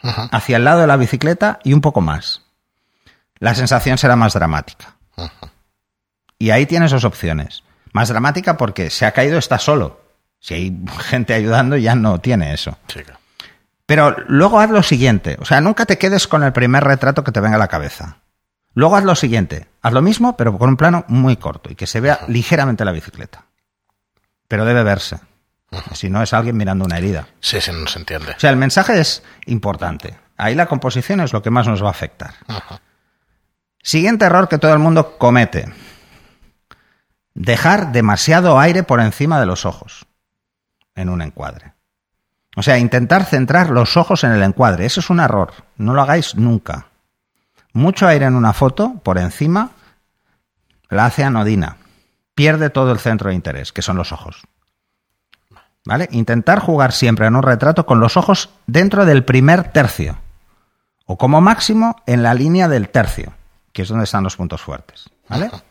Hacia 0.00 0.56
el 0.56 0.64
lado 0.64 0.80
de 0.80 0.88
la 0.88 0.96
bicicleta 0.96 1.60
y 1.62 1.72
un 1.72 1.82
poco 1.82 2.00
más. 2.00 2.42
La 3.36 3.54
sensación 3.54 3.96
será 3.96 4.16
más 4.16 4.32
dramática. 4.34 4.96
Y 6.38 6.50
ahí 6.50 6.66
tienes 6.66 6.92
dos 6.92 7.04
opciones. 7.04 7.64
Más 7.92 8.08
dramática 8.08 8.56
porque 8.56 8.90
se 8.90 9.06
ha 9.06 9.12
caído, 9.12 9.38
está 9.38 9.58
solo. 9.58 10.00
Si 10.40 10.54
hay 10.54 10.84
gente 11.00 11.34
ayudando, 11.34 11.76
ya 11.76 11.94
no 11.94 12.20
tiene 12.20 12.54
eso. 12.54 12.78
Pero 13.86 14.14
luego 14.28 14.60
haz 14.60 14.70
lo 14.70 14.82
siguiente. 14.82 15.36
O 15.40 15.44
sea, 15.44 15.60
nunca 15.60 15.86
te 15.86 15.98
quedes 15.98 16.28
con 16.28 16.44
el 16.44 16.52
primer 16.52 16.84
retrato 16.84 17.24
que 17.24 17.32
te 17.32 17.40
venga 17.40 17.56
a 17.56 17.58
la 17.58 17.68
cabeza. 17.68 18.18
Luego 18.74 18.96
haz 18.96 19.04
lo 19.04 19.16
siguiente. 19.16 19.66
Haz 19.82 19.92
lo 19.92 20.02
mismo, 20.02 20.36
pero 20.36 20.56
con 20.56 20.70
un 20.70 20.76
plano 20.76 21.04
muy 21.08 21.36
corto 21.36 21.72
y 21.72 21.74
que 21.74 21.86
se 21.86 22.00
vea 22.00 22.20
ligeramente 22.28 22.84
la 22.84 22.92
bicicleta. 22.92 23.46
Pero 24.46 24.64
debe 24.64 24.84
verse. 24.84 25.18
Si 25.92 26.08
no, 26.08 26.22
es 26.22 26.32
alguien 26.32 26.56
mirando 26.56 26.84
una 26.84 26.98
herida. 26.98 27.26
Sí, 27.40 27.60
sí, 27.60 27.72
no 27.72 27.86
se 27.88 27.98
entiende. 27.98 28.32
O 28.32 28.40
sea, 28.40 28.50
el 28.50 28.56
mensaje 28.56 29.00
es 29.00 29.22
importante. 29.46 30.16
Ahí 30.36 30.54
la 30.54 30.66
composición 30.66 31.20
es 31.20 31.32
lo 31.32 31.42
que 31.42 31.50
más 31.50 31.66
nos 31.66 31.82
va 31.82 31.88
a 31.88 31.90
afectar. 31.90 32.34
Siguiente 33.82 34.24
error 34.24 34.48
que 34.48 34.58
todo 34.58 34.72
el 34.72 34.78
mundo 34.78 35.18
comete 35.18 35.72
dejar 37.38 37.92
demasiado 37.92 38.58
aire 38.58 38.82
por 38.82 39.00
encima 39.00 39.38
de 39.38 39.46
los 39.46 39.64
ojos 39.64 40.06
en 40.96 41.08
un 41.08 41.22
encuadre. 41.22 41.72
O 42.56 42.62
sea, 42.62 42.78
intentar 42.78 43.24
centrar 43.24 43.70
los 43.70 43.96
ojos 43.96 44.24
en 44.24 44.32
el 44.32 44.42
encuadre. 44.42 44.84
Eso 44.84 44.98
es 44.98 45.08
un 45.08 45.20
error. 45.20 45.52
No 45.76 45.94
lo 45.94 46.02
hagáis 46.02 46.34
nunca. 46.34 46.88
Mucho 47.72 48.08
aire 48.08 48.26
en 48.26 48.34
una 48.34 48.52
foto 48.52 48.94
por 49.04 49.18
encima 49.18 49.70
la 50.88 51.06
hace 51.06 51.22
anodina. 51.22 51.76
Pierde 52.34 52.70
todo 52.70 52.90
el 52.90 52.98
centro 52.98 53.28
de 53.28 53.36
interés, 53.36 53.72
que 53.72 53.82
son 53.82 53.96
los 53.96 54.10
ojos. 54.10 54.42
¿Vale? 55.84 56.08
Intentar 56.10 56.58
jugar 56.58 56.92
siempre 56.92 57.26
en 57.26 57.36
un 57.36 57.42
retrato 57.44 57.86
con 57.86 58.00
los 58.00 58.16
ojos 58.16 58.50
dentro 58.66 59.04
del 59.06 59.24
primer 59.24 59.70
tercio. 59.70 60.18
O 61.06 61.16
como 61.16 61.40
máximo 61.40 62.02
en 62.06 62.24
la 62.24 62.34
línea 62.34 62.68
del 62.68 62.88
tercio, 62.88 63.32
que 63.72 63.82
es 63.82 63.88
donde 63.88 64.04
están 64.04 64.24
los 64.24 64.36
puntos 64.36 64.60
fuertes. 64.60 65.08
¿Vale? 65.28 65.50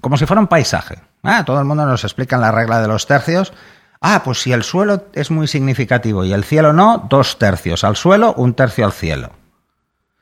como 0.00 0.16
si 0.16 0.26
fuera 0.26 0.40
un 0.40 0.46
paisaje. 0.46 0.98
Ah, 1.22 1.44
todo 1.44 1.58
el 1.58 1.64
mundo 1.64 1.84
nos 1.86 2.04
explica 2.04 2.36
la 2.36 2.52
regla 2.52 2.80
de 2.80 2.88
los 2.88 3.06
tercios. 3.06 3.52
Ah, 4.00 4.22
pues 4.24 4.40
si 4.40 4.52
el 4.52 4.62
suelo 4.62 5.06
es 5.12 5.30
muy 5.30 5.48
significativo 5.48 6.24
y 6.24 6.32
el 6.32 6.44
cielo 6.44 6.72
no, 6.72 7.06
dos 7.08 7.38
tercios 7.38 7.82
al 7.84 7.96
suelo, 7.96 8.32
un 8.34 8.54
tercio 8.54 8.84
al 8.84 8.92
cielo. 8.92 9.32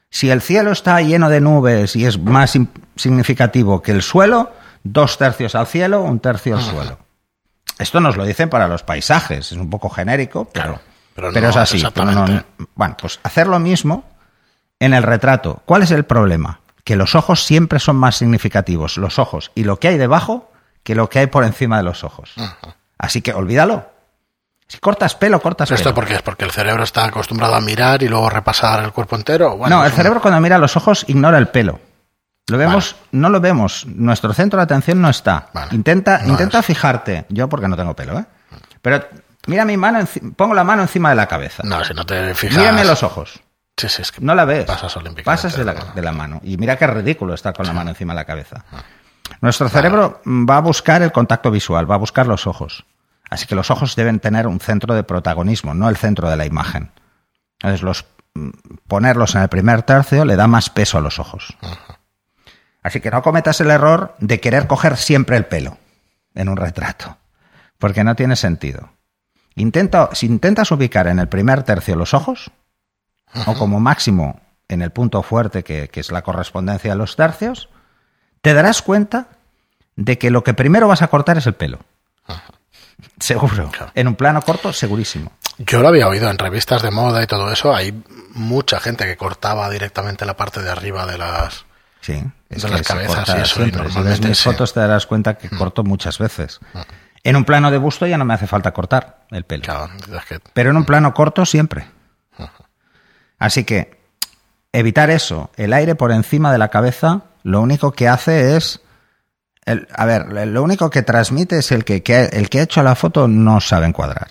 Si 0.09 0.31
el 0.31 0.41
cielo 0.41 0.73
está 0.73 1.01
lleno 1.03 1.29
de 1.29 1.41
nubes 1.41 1.95
y 1.95 2.07
es 2.07 2.19
más 2.19 2.59
significativo 2.95 3.83
que 3.83 3.93
el 3.93 4.03
suelo, 4.03 4.53
dos 4.83 5.19
tercios 5.19 5.55
al 5.55 5.67
cielo, 5.67 6.03
un 6.03 6.21
tercio 6.21 6.57
al 6.57 6.63
suelo. 6.63 6.99
Esto 7.79 8.01
nos 8.01 8.17
lo 8.17 8.25
dicen 8.25 8.49
para 8.49 8.69
los 8.69 8.83
paisajes, 8.83 9.53
es 9.53 9.59
un 9.59 9.69
poco 9.69 9.91
genérico, 9.91 10.49
pero, 10.51 10.81
pero, 11.15 11.49
es 11.51 11.57
así. 11.57 11.83
bueno, 12.75 12.97
pues 12.99 13.21
hacer 13.23 13.47
lo 13.47 13.59
mismo 13.59 14.05
en 14.81 14.95
el 14.95 15.03
retrato. 15.03 15.63
¿Cuál 15.67 15.83
es 15.83 15.91
el 15.91 16.05
problema? 16.05 16.61
Que 16.87 16.95
los 16.95 17.17
ojos 17.17 17.43
siempre 17.45 17.81
son 17.81 17.97
más 17.97 18.15
significativos, 18.15 18.97
los 18.97 19.19
ojos 19.19 19.51
y 19.57 19.65
lo 19.65 19.81
que 19.81 19.89
hay 19.89 19.99
debajo, 19.99 20.53
que 20.85 20.95
lo 20.95 21.11
que 21.11 21.19
hay 21.19 21.27
por 21.27 21.43
encima 21.43 21.79
de 21.79 21.83
los 21.83 22.05
ojos. 22.05 22.33
Así 22.97 23.23
que 23.23 23.35
olvídalo. 23.35 23.91
Si 24.69 24.79
cortas 24.79 25.17
pelo, 25.17 25.41
cortas 25.41 25.69
¿Esto 25.73 25.87
pelo. 25.91 25.95
por 25.97 26.07
qué 26.07 26.15
es? 26.15 26.23
¿Porque 26.23 26.45
el 26.45 26.53
cerebro 26.53 26.85
está 26.85 27.05
acostumbrado 27.05 27.57
a 27.57 27.61
mirar 27.61 28.05
y 28.05 28.09
luego 28.09 28.31
repasar 28.31 28.85
el 28.85 28.93
cuerpo 28.93 29.17
entero? 29.17 29.59
no, 29.69 29.85
el 29.85 29.91
cerebro 29.91 30.21
cuando 30.23 30.41
mira 30.41 30.59
los 30.59 30.77
ojos 30.77 31.05
ignora 31.09 31.39
el 31.39 31.49
pelo. 31.49 31.81
Lo 32.47 32.57
vemos, 32.57 32.95
no 33.11 33.31
lo 33.31 33.41
vemos. 33.41 33.85
Nuestro 33.87 34.33
centro 34.33 34.59
de 34.61 34.63
atención 34.63 35.03
no 35.03 35.09
está. 35.11 35.49
Vale. 35.53 35.75
Intenta, 35.75 36.19
No 36.23 36.29
intenta 36.29 36.61
es. 36.61 36.67
fijarte. 36.67 37.27
Yo 37.31 37.49
porque 37.49 37.67
no 37.67 37.77
tengo 37.77 37.97
pelo, 37.97 38.17
¿eh? 38.21 38.25
Pero 38.81 39.05
mira 39.49 39.65
mi 39.65 39.77
mano, 39.77 40.07
pongo 40.37 40.55
la 40.55 40.63
mano 40.63 40.83
encima 40.83 41.11
de 41.11 41.17
la 41.17 41.27
cabeza. 41.27 41.65
No, 41.67 41.83
si 41.85 41.93
no 41.95 42.07
te 42.07 42.33
fijas. 42.37 42.57
Mírame 42.57 42.85
los 42.85 43.03
ojos. 43.03 43.41
Sí, 43.77 43.89
sí, 43.89 44.03
es 44.03 44.13
que 44.13 44.21
No 44.23 44.35
la 44.35 44.45
ves. 44.45 44.65
Pasas 44.65 44.97
olímpicamente 44.97 45.25
Pasas 45.25 45.57
de 45.57 45.65
la, 45.65 45.75
de 45.75 46.03
la 46.03 46.13
mano. 46.13 46.41
Y 46.43 46.57
mira 46.57 46.77
qué 46.77 46.87
ridículo 46.87 47.35
estar 47.35 47.55
con 47.55 47.67
la 47.67 47.73
mano 47.73 47.91
encima 47.91 48.15
de 48.15 48.21
la 48.21 48.25
cabeza. 48.25 48.65
Nuestro 49.41 49.69
cerebro 49.69 50.21
mm, 50.25 50.49
va 50.49 50.57
a 50.57 50.61
buscar 50.61 51.03
el 51.03 51.13
contacto 51.13 51.51
visual, 51.51 51.91
va 51.91 51.97
a 51.97 51.99
buscar 51.99 52.27
los 52.27 52.47
ojos. 52.47 52.87
Así 53.29 53.47
que 53.47 53.55
los 53.55 53.71
ojos 53.71 53.97
deben 53.97 54.21
tener 54.21 54.47
un 54.47 54.61
centro 54.61 54.95
de 54.95 55.03
protagonismo, 55.03 55.75
no 55.75 55.89
el 55.89 55.97
centro 55.97 56.31
de 56.31 56.37
la 56.37 56.47
imagen. 56.47 56.91
Entonces, 57.59 57.83
los, 57.83 58.07
mm, 58.35 58.51
ponerlos 58.87 59.35
en 59.35 59.43
el 59.43 59.49
primer 59.49 59.83
tercio 59.83 60.25
le 60.25 60.37
da 60.37 60.47
más 60.47 60.71
peso 60.71 60.97
a 60.97 61.01
los 61.01 61.19
ojos. 61.19 61.57
Así 62.83 63.01
que 63.01 63.11
no 63.11 63.21
cometas 63.23 63.61
el 63.61 63.71
error 63.71 64.15
de 64.21 64.41
querer 64.41 64.69
coger 64.69 64.97
siempre 64.97 65.37
el 65.37 65.45
pelo 65.45 65.77
en 66.35 66.49
un 66.49 66.57
retrato, 66.57 67.19
porque 67.79 68.05
no 68.05 68.15
tiene 68.15 68.37
sentido. 68.37 68.91
Intenta, 69.57 70.11
si 70.13 70.27
intentas 70.27 70.71
ubicar 70.71 71.09
en 71.09 71.19
el 71.19 71.29
primer 71.29 71.63
tercio 71.65 71.97
los 71.97 72.15
ojos, 72.15 72.53
o 73.47 73.55
como 73.55 73.81
máximo 73.81 74.41
en 74.69 74.83
el 74.83 74.91
punto 74.91 75.23
fuerte 75.23 75.63
que, 75.65 75.89
que 75.89 76.01
es 76.01 76.11
la 76.11 76.23
correspondencia 76.23 76.91
de 76.93 76.97
los 76.97 77.17
tercios, 77.17 77.69
te 78.43 78.55
darás 78.55 78.83
cuenta 78.83 79.29
de 79.97 80.19
que 80.19 80.31
lo 80.31 80.43
que 80.45 80.55
primero 80.55 80.89
vas 80.89 81.03
a 81.03 81.09
cortar 81.09 81.39
es 81.39 81.47
el 81.47 81.55
pelo. 81.55 81.79
Seguro. 83.21 83.71
Claro. 83.71 83.93
En 83.95 84.09
un 84.09 84.15
plano 84.17 84.43
corto, 84.43 84.73
segurísimo. 84.73 85.33
Yo 85.59 85.81
lo 85.81 85.89
había 85.89 86.09
oído 86.09 86.29
en 86.31 86.39
revistas 86.39 86.83
de 86.83 86.91
moda 86.91 87.23
y 87.23 87.27
todo 87.27 87.51
eso. 87.51 87.75
Hay 87.75 88.03
mucha 88.33 88.81
gente 88.81 89.05
que 89.07 89.17
cortaba 89.17 89.71
directamente 89.71 90.27
la 90.27 90.37
parte 90.37 90.63
de 90.63 90.71
arriba 90.71 91.07
de 91.07 91.19
las. 91.19 91.65
Sí, 92.01 92.23
es 92.51 92.63
De 92.63 92.69
que 92.69 92.75
las 92.75 92.87
cabezas 92.87 93.29
y 93.29 93.41
eso, 93.41 93.67
y. 93.67 93.73
Si 93.91 94.01
ves 94.03 94.21
mis 94.21 94.39
sí. 94.39 94.49
Mm. 94.49 94.53
fotos 94.53 94.73
te 94.75 94.81
darás 94.81 95.07
cuenta 95.07 95.39
que 95.39 95.49
corto 95.49 95.83
muchas 95.83 96.19
veces. 96.19 96.61
En 97.25 97.37
un 97.37 97.45
plano 97.45 97.71
de 97.71 97.79
busto 97.79 98.07
ya 98.07 98.19
no 98.19 98.25
me 98.25 98.35
hace 98.35 98.47
falta 98.47 98.73
cortar 98.73 99.25
el 99.31 99.45
pelo. 99.45 99.63
Claro, 99.65 99.89
es 99.97 100.25
que- 100.27 100.41
Pero 100.53 100.71
en 100.71 100.77
un 100.77 100.85
plano 100.85 101.13
corto 101.15 101.45
siempre. 101.47 101.87
Así 103.39 103.65
que 103.65 103.99
evitar 104.73 105.11
eso, 105.11 105.51
el 105.57 105.73
aire 105.73 105.95
por 105.95 106.13
encima 106.13 106.53
de 106.53 106.59
la 106.59 106.69
cabeza, 106.69 107.23
lo 107.43 107.61
único 107.61 107.93
que 107.93 108.09
hace 108.09 108.57
es... 108.57 108.81
el- 109.65 109.87
a 109.95 110.05
ver, 110.07 110.27
lo 110.49 110.63
único 110.63 110.91
que 110.91 111.03
transmite 111.03 111.59
es 111.59 111.73
el 111.73 111.85
que, 111.85 112.03
que- 112.03 112.25
el 112.33 112.49
que 112.49 112.61
ha 112.61 112.63
hecho 112.63 112.83
la 112.83 112.95
foto 112.95 113.29
no 113.29 113.61
sabe 113.61 113.87
encuadrar. 113.87 114.29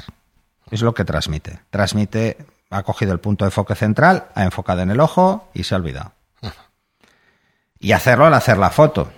Es 0.71 0.81
lo 0.81 0.93
que 0.93 1.05
transmite. 1.05 1.59
Transmite, 1.69 2.37
ha 2.71 2.83
cogido 2.83 3.13
el 3.13 3.19
punto 3.19 3.45
de 3.45 3.49
enfoque 3.49 3.75
central, 3.75 4.25
ha 4.33 4.43
enfocado 4.43 4.81
en 4.81 4.89
el 4.91 4.99
ojo 4.99 5.49
y 5.53 5.63
se 5.63 5.75
ha 5.75 5.77
olvidado. 5.77 6.11
Y 7.79 7.91
hacerlo 7.91 8.25
al 8.25 8.33
hacer 8.33 8.57
la 8.57 8.69
foto. 8.71 9.11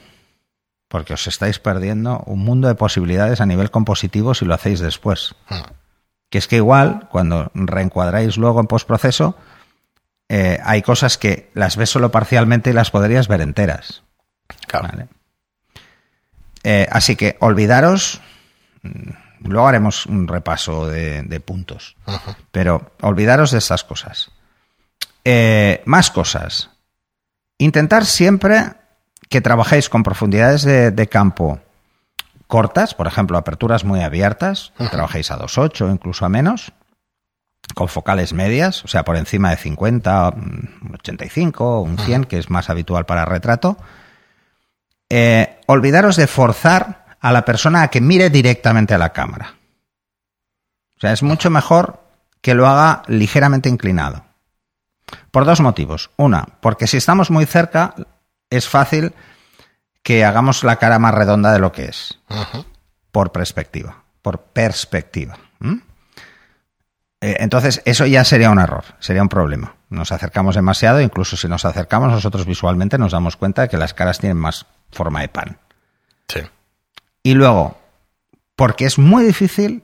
Porque 0.90 1.14
os 1.14 1.28
estáis 1.28 1.60
perdiendo 1.60 2.24
un 2.26 2.40
mundo 2.40 2.68
de 2.68 2.76
posibilidades 2.76 3.42
a 3.42 3.46
nivel 3.46 3.72
compositivo 3.72 4.34
si 4.34 4.46
lo 4.46 4.54
hacéis 4.54 4.80
después. 4.80 5.36
Que 6.30 6.38
es 6.38 6.48
que 6.48 6.58
igual, 6.58 7.08
cuando 7.12 7.52
reencuadráis 7.54 8.38
luego 8.38 8.60
en 8.60 8.68
postproceso, 8.68 9.36
eh, 10.30 10.60
hay 10.64 10.82
cosas 10.82 11.18
que 11.18 11.50
las 11.54 11.78
ves 11.78 11.90
solo 11.90 12.12
parcialmente 12.12 12.70
y 12.70 12.74
las 12.74 12.92
podrías 12.92 13.28
ver 13.28 13.42
enteras. 13.42 14.04
claro. 14.68 14.90
¿vale? 14.92 15.08
Eh, 16.64 16.88
así 16.92 17.16
que 17.16 17.38
olvidaros. 17.40 18.22
mm, 18.84 19.12
Luego 19.42 19.68
haremos 19.68 20.08
un 20.08 20.28
repaso 20.28 20.88
de, 20.88 21.22
de 21.22 21.40
puntos. 21.40 21.96
Pero 22.52 22.92
olvidaros 23.02 23.52
de 23.52 23.60
estas 23.60 23.84
cosas. 23.84 24.32
Eh, 25.24 25.84
más 25.86 26.10
cosas. 26.10 26.72
Intentar 27.60 28.06
siempre 28.06 28.74
que 29.30 29.40
trabajéis 29.40 29.90
con 29.90 30.02
profundidades 30.02 30.64
de, 30.64 30.90
de 30.90 31.08
campo 31.08 31.60
cortas, 32.48 32.96
por 32.96 33.06
ejemplo, 33.08 33.38
aperturas 33.38 33.84
muy 33.84 34.02
abiertas, 34.02 34.74
que 34.78 34.88
trabajéis 34.88 35.30
a 35.32 35.38
2.8 35.38 35.82
o 35.82 35.92
incluso 35.92 36.26
a 36.26 36.30
menos, 36.30 36.72
con 37.74 37.88
focales 37.88 38.34
medias, 38.34 38.84
o 38.84 38.88
sea, 38.88 39.04
por 39.04 39.18
encima 39.18 39.50
de 39.52 39.58
50, 39.58 40.32
mm, 40.32 40.94
85, 40.96 41.82
un 41.82 41.98
100, 41.98 42.26
que 42.26 42.38
es 42.38 42.50
más 42.50 42.70
habitual 42.70 43.06
para 43.06 43.26
retrato. 43.26 43.78
Eh, 45.10 45.60
olvidaros 45.68 46.16
de 46.16 46.28
forzar 46.28 47.06
a 47.20 47.32
la 47.32 47.46
persona 47.46 47.84
a 47.84 47.88
que 47.90 48.02
mire 48.02 48.30
directamente 48.30 48.94
a 48.94 48.98
la 48.98 49.14
cámara. 49.14 49.56
O 50.98 51.00
sea, 51.00 51.12
es 51.12 51.24
mucho 51.24 51.50
mejor 51.50 52.02
que 52.42 52.56
lo 52.56 52.68
haga 52.68 53.04
ligeramente 53.08 53.70
inclinado. 53.70 54.26
Por 55.32 55.46
dos 55.46 55.62
motivos. 55.62 56.10
Una, 56.18 56.46
porque 56.62 56.88
si 56.88 56.98
estamos 56.98 57.30
muy 57.32 57.46
cerca, 57.46 57.96
es 58.50 58.68
fácil 58.68 59.14
que 60.04 60.26
hagamos 60.26 60.64
la 60.64 60.78
cara 60.78 61.00
más 61.00 61.14
redonda 61.14 61.52
de 61.52 61.60
lo 61.60 61.72
que 61.72 61.86
es, 61.86 62.20
por 63.12 63.32
perspectiva, 63.32 64.04
por 64.22 64.42
perspectiva. 64.42 65.38
Eh, 67.20 67.38
entonces, 67.40 67.82
eso 67.86 68.06
ya 68.06 68.24
sería 68.24 68.52
un 68.52 68.60
error, 68.60 68.84
sería 69.00 69.22
un 69.22 69.30
problema. 69.30 69.76
Nos 69.90 70.12
acercamos 70.12 70.56
demasiado, 70.56 71.02
incluso 71.02 71.36
si 71.36 71.48
nos 71.48 71.66
acercamos 71.66 72.12
nosotros 72.12 72.46
visualmente 72.46 72.98
nos 72.98 73.12
damos 73.12 73.38
cuenta 73.38 73.64
de 73.64 73.70
que 73.70 73.78
las 73.78 73.94
caras 73.94 74.20
tienen 74.20 74.38
más 74.38 74.66
forma 74.92 75.22
de 75.22 75.30
pan. 75.30 75.58
Sí. 76.28 76.42
Y 77.24 77.34
luego, 77.34 77.80
porque 78.56 78.86
es 78.86 79.00
muy 79.00 79.24
difícil, 79.24 79.84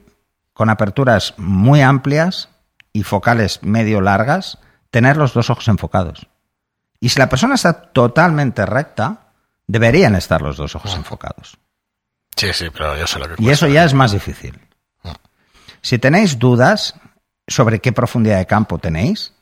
con 0.52 0.70
aperturas 0.70 1.34
muy 1.36 1.82
amplias 1.82 2.48
y 2.92 3.02
focales 3.02 3.62
medio 3.62 4.00
largas, 4.00 4.58
tener 4.90 5.16
los 5.16 5.34
dos 5.34 5.50
ojos 5.50 5.66
enfocados. 5.68 6.28
Y 7.00 7.08
si 7.08 7.18
la 7.18 7.28
persona 7.28 7.56
está 7.56 7.72
totalmente 7.72 8.64
recta, 8.64 9.32
deberían 9.66 10.14
estar 10.14 10.40
los 10.40 10.56
dos 10.56 10.76
ojos 10.76 10.94
enfocados. 10.94 11.58
Sí, 12.36 12.52
sí, 12.52 12.70
pero 12.70 12.96
yo 12.96 13.06
sé 13.06 13.18
lo 13.18 13.28
que 13.28 13.42
Y 13.42 13.50
eso 13.50 13.66
ya 13.66 13.84
es 13.84 13.94
más 13.94 14.12
difícil. 14.12 14.60
Si 15.82 15.98
tenéis 15.98 16.38
dudas 16.38 16.94
sobre 17.46 17.80
qué 17.80 17.92
profundidad 17.92 18.38
de 18.38 18.46
campo 18.46 18.78
tenéis, 18.78 19.34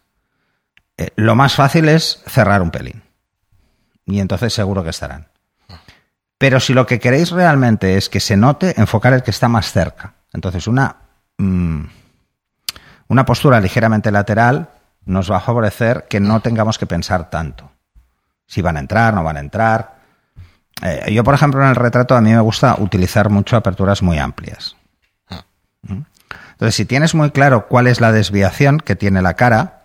eh, 0.97 1.11
lo 1.17 1.35
más 1.35 1.55
fácil 1.55 1.89
es 1.89 2.23
cerrar 2.27 2.63
un 2.63 2.71
pelín. 2.71 3.03
Y 4.07 4.21
entonces 4.21 4.53
seguro 4.53 4.83
que 4.83 4.91
estarán. 4.91 5.29
Pero 6.39 6.59
si 6.59 6.75
lo 6.75 6.87
que 6.87 6.99
queréis 6.99 7.31
realmente 7.31 7.97
es 7.97 8.09
que 8.09 8.19
se 8.19 8.37
note, 8.37 8.75
enfocar 8.77 9.13
el 9.13 9.23
que 9.23 9.31
está 9.31 9.49
más 9.49 9.71
cerca. 9.71 10.15
Entonces 10.33 10.67
una, 10.67 10.97
mm, 11.39 11.83
una 13.09 13.25
postura 13.25 13.61
ligeramente 13.61 14.11
lateral 14.11 14.71
nos 15.05 15.31
va 15.31 15.37
a 15.37 15.41
favorecer 15.41 16.07
que 16.09 16.21
no 16.21 16.41
tengamos 16.41 16.79
que 16.79 16.87
pensar 16.87 17.31
tanto. 17.31 17.71
Si 18.47 18.61
van 18.61 18.77
a 18.77 18.81
entrar, 18.81 19.15
no 19.15 19.23
van 19.23 19.37
a 19.37 19.41
entrar. 19.41 20.03
Eh, 20.83 21.13
yo, 21.13 21.23
por 21.23 21.35
ejemplo, 21.35 21.63
en 21.63 21.69
el 21.69 21.77
retrato 21.77 22.17
a 22.17 22.21
mí 22.21 22.31
me 22.31 22.41
gusta 22.41 22.77
utilizar 22.79 23.31
mucho 23.31 23.57
aperturas 23.57 24.03
muy 24.03 24.19
amplias. 24.19 24.77
Entonces, 26.63 26.77
si 26.77 26.85
tienes 26.85 27.17
muy 27.17 27.33
claro 27.33 27.67
cuál 27.67 27.89
es 27.89 28.01
la 28.01 28.13
desviación 28.13 28.79
que 28.79 28.95
tiene 28.95 29.21
la 29.21 29.35
cara, 29.35 29.83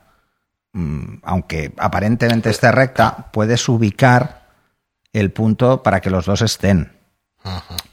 mm, 0.73 1.21
aunque 1.23 1.73
aparentemente 1.79 2.51
esté 2.51 2.71
recta, 2.71 3.31
puedes 3.33 3.67
ubicar 3.67 4.45
el 5.11 5.31
punto 5.31 5.81
para 5.81 6.01
que 6.01 6.11
los 6.11 6.27
dos 6.27 6.43
estén. 6.43 6.93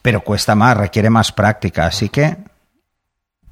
Pero 0.03 0.21
cuesta 0.21 0.55
más, 0.55 0.77
requiere 0.77 1.09
más 1.09 1.33
práctica. 1.33 1.87
Así 1.87 2.11
que 2.11 2.37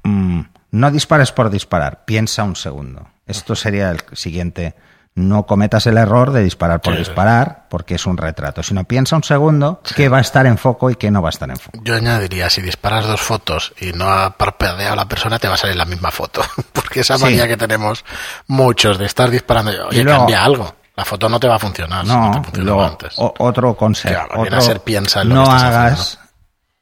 mm, 0.03 0.41
no 0.69 0.91
dispares 0.91 1.31
por 1.31 1.49
disparar, 1.49 2.05
piensa 2.05 2.43
un 2.43 2.55
segundo. 2.55 3.07
Esto 3.25 3.55
sería 3.55 3.89
el 3.89 4.03
siguiente. 4.13 4.75
No 5.15 5.45
cometas 5.45 5.85
el 5.85 5.97
error 5.97 6.31
de 6.31 6.41
disparar 6.43 6.81
por 6.81 6.93
Sí, 6.93 6.97
sí. 7.03 7.05
disparar, 7.09 7.67
porque 7.69 7.95
es 7.95 8.05
un 8.07 8.17
retrato, 8.17 8.63
sino 8.63 8.83
piensa 8.85 9.15
un 9.15 9.23
segundo 9.23 9.79
qué 9.95 10.09
va 10.09 10.17
a 10.17 10.21
estar 10.21 10.47
en 10.47 10.57
foco 10.57 10.89
y 10.89 10.95
qué 10.95 11.11
no 11.11 11.21
va 11.21 11.29
a 11.29 11.31
estar 11.31 11.49
en 11.51 11.57
foco. 11.57 11.79
Yo 11.83 11.95
añadiría, 11.95 12.49
si 12.49 12.61
disparas 12.63 13.05
dos 13.05 13.21
fotos 13.21 13.73
y 13.79 13.91
no 13.93 14.09
ha 14.11 14.31
parpadeado 14.37 14.95
la 14.95 15.07
persona, 15.07 15.37
te 15.37 15.47
va 15.47 15.53
a 15.53 15.57
salir 15.57 15.75
la 15.75 15.85
misma 15.85 16.09
foto. 16.09 16.41
Porque 16.73 17.01
esa 17.01 17.17
Sí. 17.17 17.23
manía 17.25 17.47
que 17.47 17.57
tenemos 17.57 18.03
muchos 18.47 18.97
de 18.97 19.05
estar 19.05 19.29
disparando, 19.29 19.71
oye, 19.87 20.01
Y 20.01 20.03
luego- 20.03 20.19
cambia 20.21 20.43
algo. 20.43 20.75
La 20.95 21.05
foto 21.05 21.27
no 21.29 21.39
te 21.39 21.47
va 21.47 21.55
a 21.55 21.59
funcionar 21.59 22.05
si 22.05 22.11
no 22.11 22.31
te 22.31 22.37
No, 22.37 22.43
funcionó 22.43 22.65
luego, 22.65 22.83
antes. 22.85 23.13
o- 23.17 23.33
otro 23.39 23.75
consejo. 23.75 24.13
Claro, 24.27 24.41
otro, 24.41 24.57
a 24.57 24.61
ser 24.61 24.79
piensa 24.81 25.21
en 25.21 25.29
lo 25.29 25.35
no 25.35 25.43
que 25.45 25.49
estás 25.55 25.63
hagas, 25.63 26.19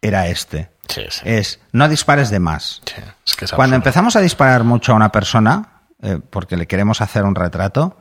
era 0.02 0.28
este. 0.28 0.72
Sí, 0.88 1.04
sí. 1.10 1.22
Es, 1.26 1.60
no 1.74 1.88
dispares 1.90 2.30
de 2.30 2.40
más. 2.40 2.82
Sí, 2.86 3.02
es 3.26 3.36
que 3.36 3.46
es 3.46 3.52
Cuando 3.54 3.76
empezamos 3.78 4.16
a 4.16 4.22
disparar 4.22 4.64
mucho 4.66 4.92
a 4.94 4.96
una 4.96 5.12
persona, 5.14 5.82
eh, 6.02 6.20
porque 6.30 6.58
le 6.58 6.68
queremos 6.68 7.00
hacer 7.02 7.24
un 7.24 7.36
retrato, 7.36 7.98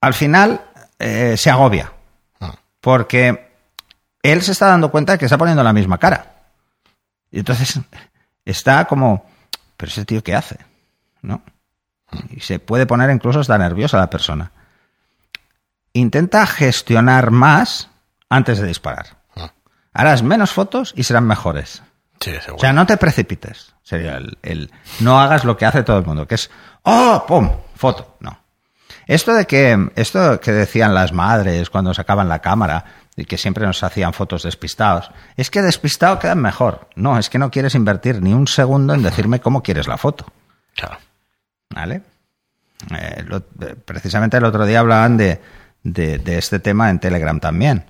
al 0.00 0.14
final 0.14 0.62
eh, 0.98 1.36
se 1.36 1.50
agobia. 1.50 1.92
Ah. 2.40 2.54
Porque 2.80 3.52
él 4.22 4.42
se 4.42 4.52
está 4.52 4.66
dando 4.66 4.90
cuenta 4.90 5.12
de 5.12 5.18
que 5.18 5.24
está 5.26 5.38
poniendo 5.38 5.62
la 5.62 5.72
misma 5.72 5.98
cara. 5.98 6.34
Y 7.30 7.38
entonces 7.38 7.78
está 8.44 8.84
como, 8.86 9.26
pero 9.76 9.90
ese 9.90 10.04
tío 10.04 10.22
qué 10.22 10.34
hace, 10.34 10.58
¿no? 11.22 11.42
Y 12.30 12.40
se 12.40 12.58
puede 12.58 12.86
poner 12.86 13.08
incluso 13.10 13.40
hasta 13.40 13.56
nerviosa 13.56 13.96
la 13.98 14.10
persona. 14.10 14.50
Intenta 15.92 16.46
gestionar 16.46 17.30
más 17.30 17.88
antes 18.28 18.58
de 18.60 18.66
disparar. 18.66 19.18
Ah. 19.36 19.52
Harás 19.92 20.22
menos 20.22 20.52
fotos 20.52 20.92
y 20.96 21.02
serán 21.04 21.26
mejores. 21.26 21.82
Sí. 22.20 22.32
O 22.54 22.58
sea, 22.58 22.72
no 22.72 22.86
te 22.86 22.96
precipites. 22.96 23.74
Sería 23.82 24.16
el, 24.16 24.38
el- 24.42 24.70
no 25.00 25.18
hagas 25.20 25.44
lo 25.44 25.56
que 25.56 25.66
hace 25.66 25.82
todo 25.82 25.98
el 25.98 26.04
mundo, 26.04 26.26
que 26.28 26.34
es 26.36 26.50
¡Oh! 26.82 27.24
¡Pum! 27.26 27.50
Foto. 27.74 28.16
No. 28.20 28.38
Esto 29.10 29.34
de 29.34 29.44
que, 29.46 29.90
esto 29.96 30.38
que 30.40 30.52
decían 30.52 30.94
las 30.94 31.12
madres 31.12 31.68
cuando 31.68 31.92
sacaban 31.92 32.28
la 32.28 32.38
cámara 32.38 32.84
y 33.16 33.24
que 33.24 33.36
siempre 33.38 33.66
nos 33.66 33.82
hacían 33.82 34.12
fotos 34.12 34.44
despistados, 34.44 35.10
es 35.36 35.50
que 35.50 35.62
despistado 35.62 36.20
quedan 36.20 36.40
mejor. 36.40 36.88
No, 36.94 37.18
es 37.18 37.28
que 37.28 37.38
no 37.38 37.50
quieres 37.50 37.74
invertir 37.74 38.22
ni 38.22 38.32
un 38.32 38.46
segundo 38.46 38.94
en 38.94 39.02
decirme 39.02 39.40
cómo 39.40 39.64
quieres 39.64 39.88
la 39.88 39.96
foto. 39.98 40.26
Claro. 40.76 40.98
¿Vale? 41.74 42.02
Eh, 42.96 43.24
lo- 43.26 43.38
eh, 43.60 43.74
precisamente 43.84 44.36
el 44.36 44.44
otro 44.44 44.64
día 44.64 44.78
hablaban 44.78 45.16
de, 45.16 45.40
de, 45.82 46.18
de 46.18 46.38
este 46.38 46.60
tema 46.60 46.88
en 46.88 47.00
Telegram 47.00 47.40
también. 47.40 47.84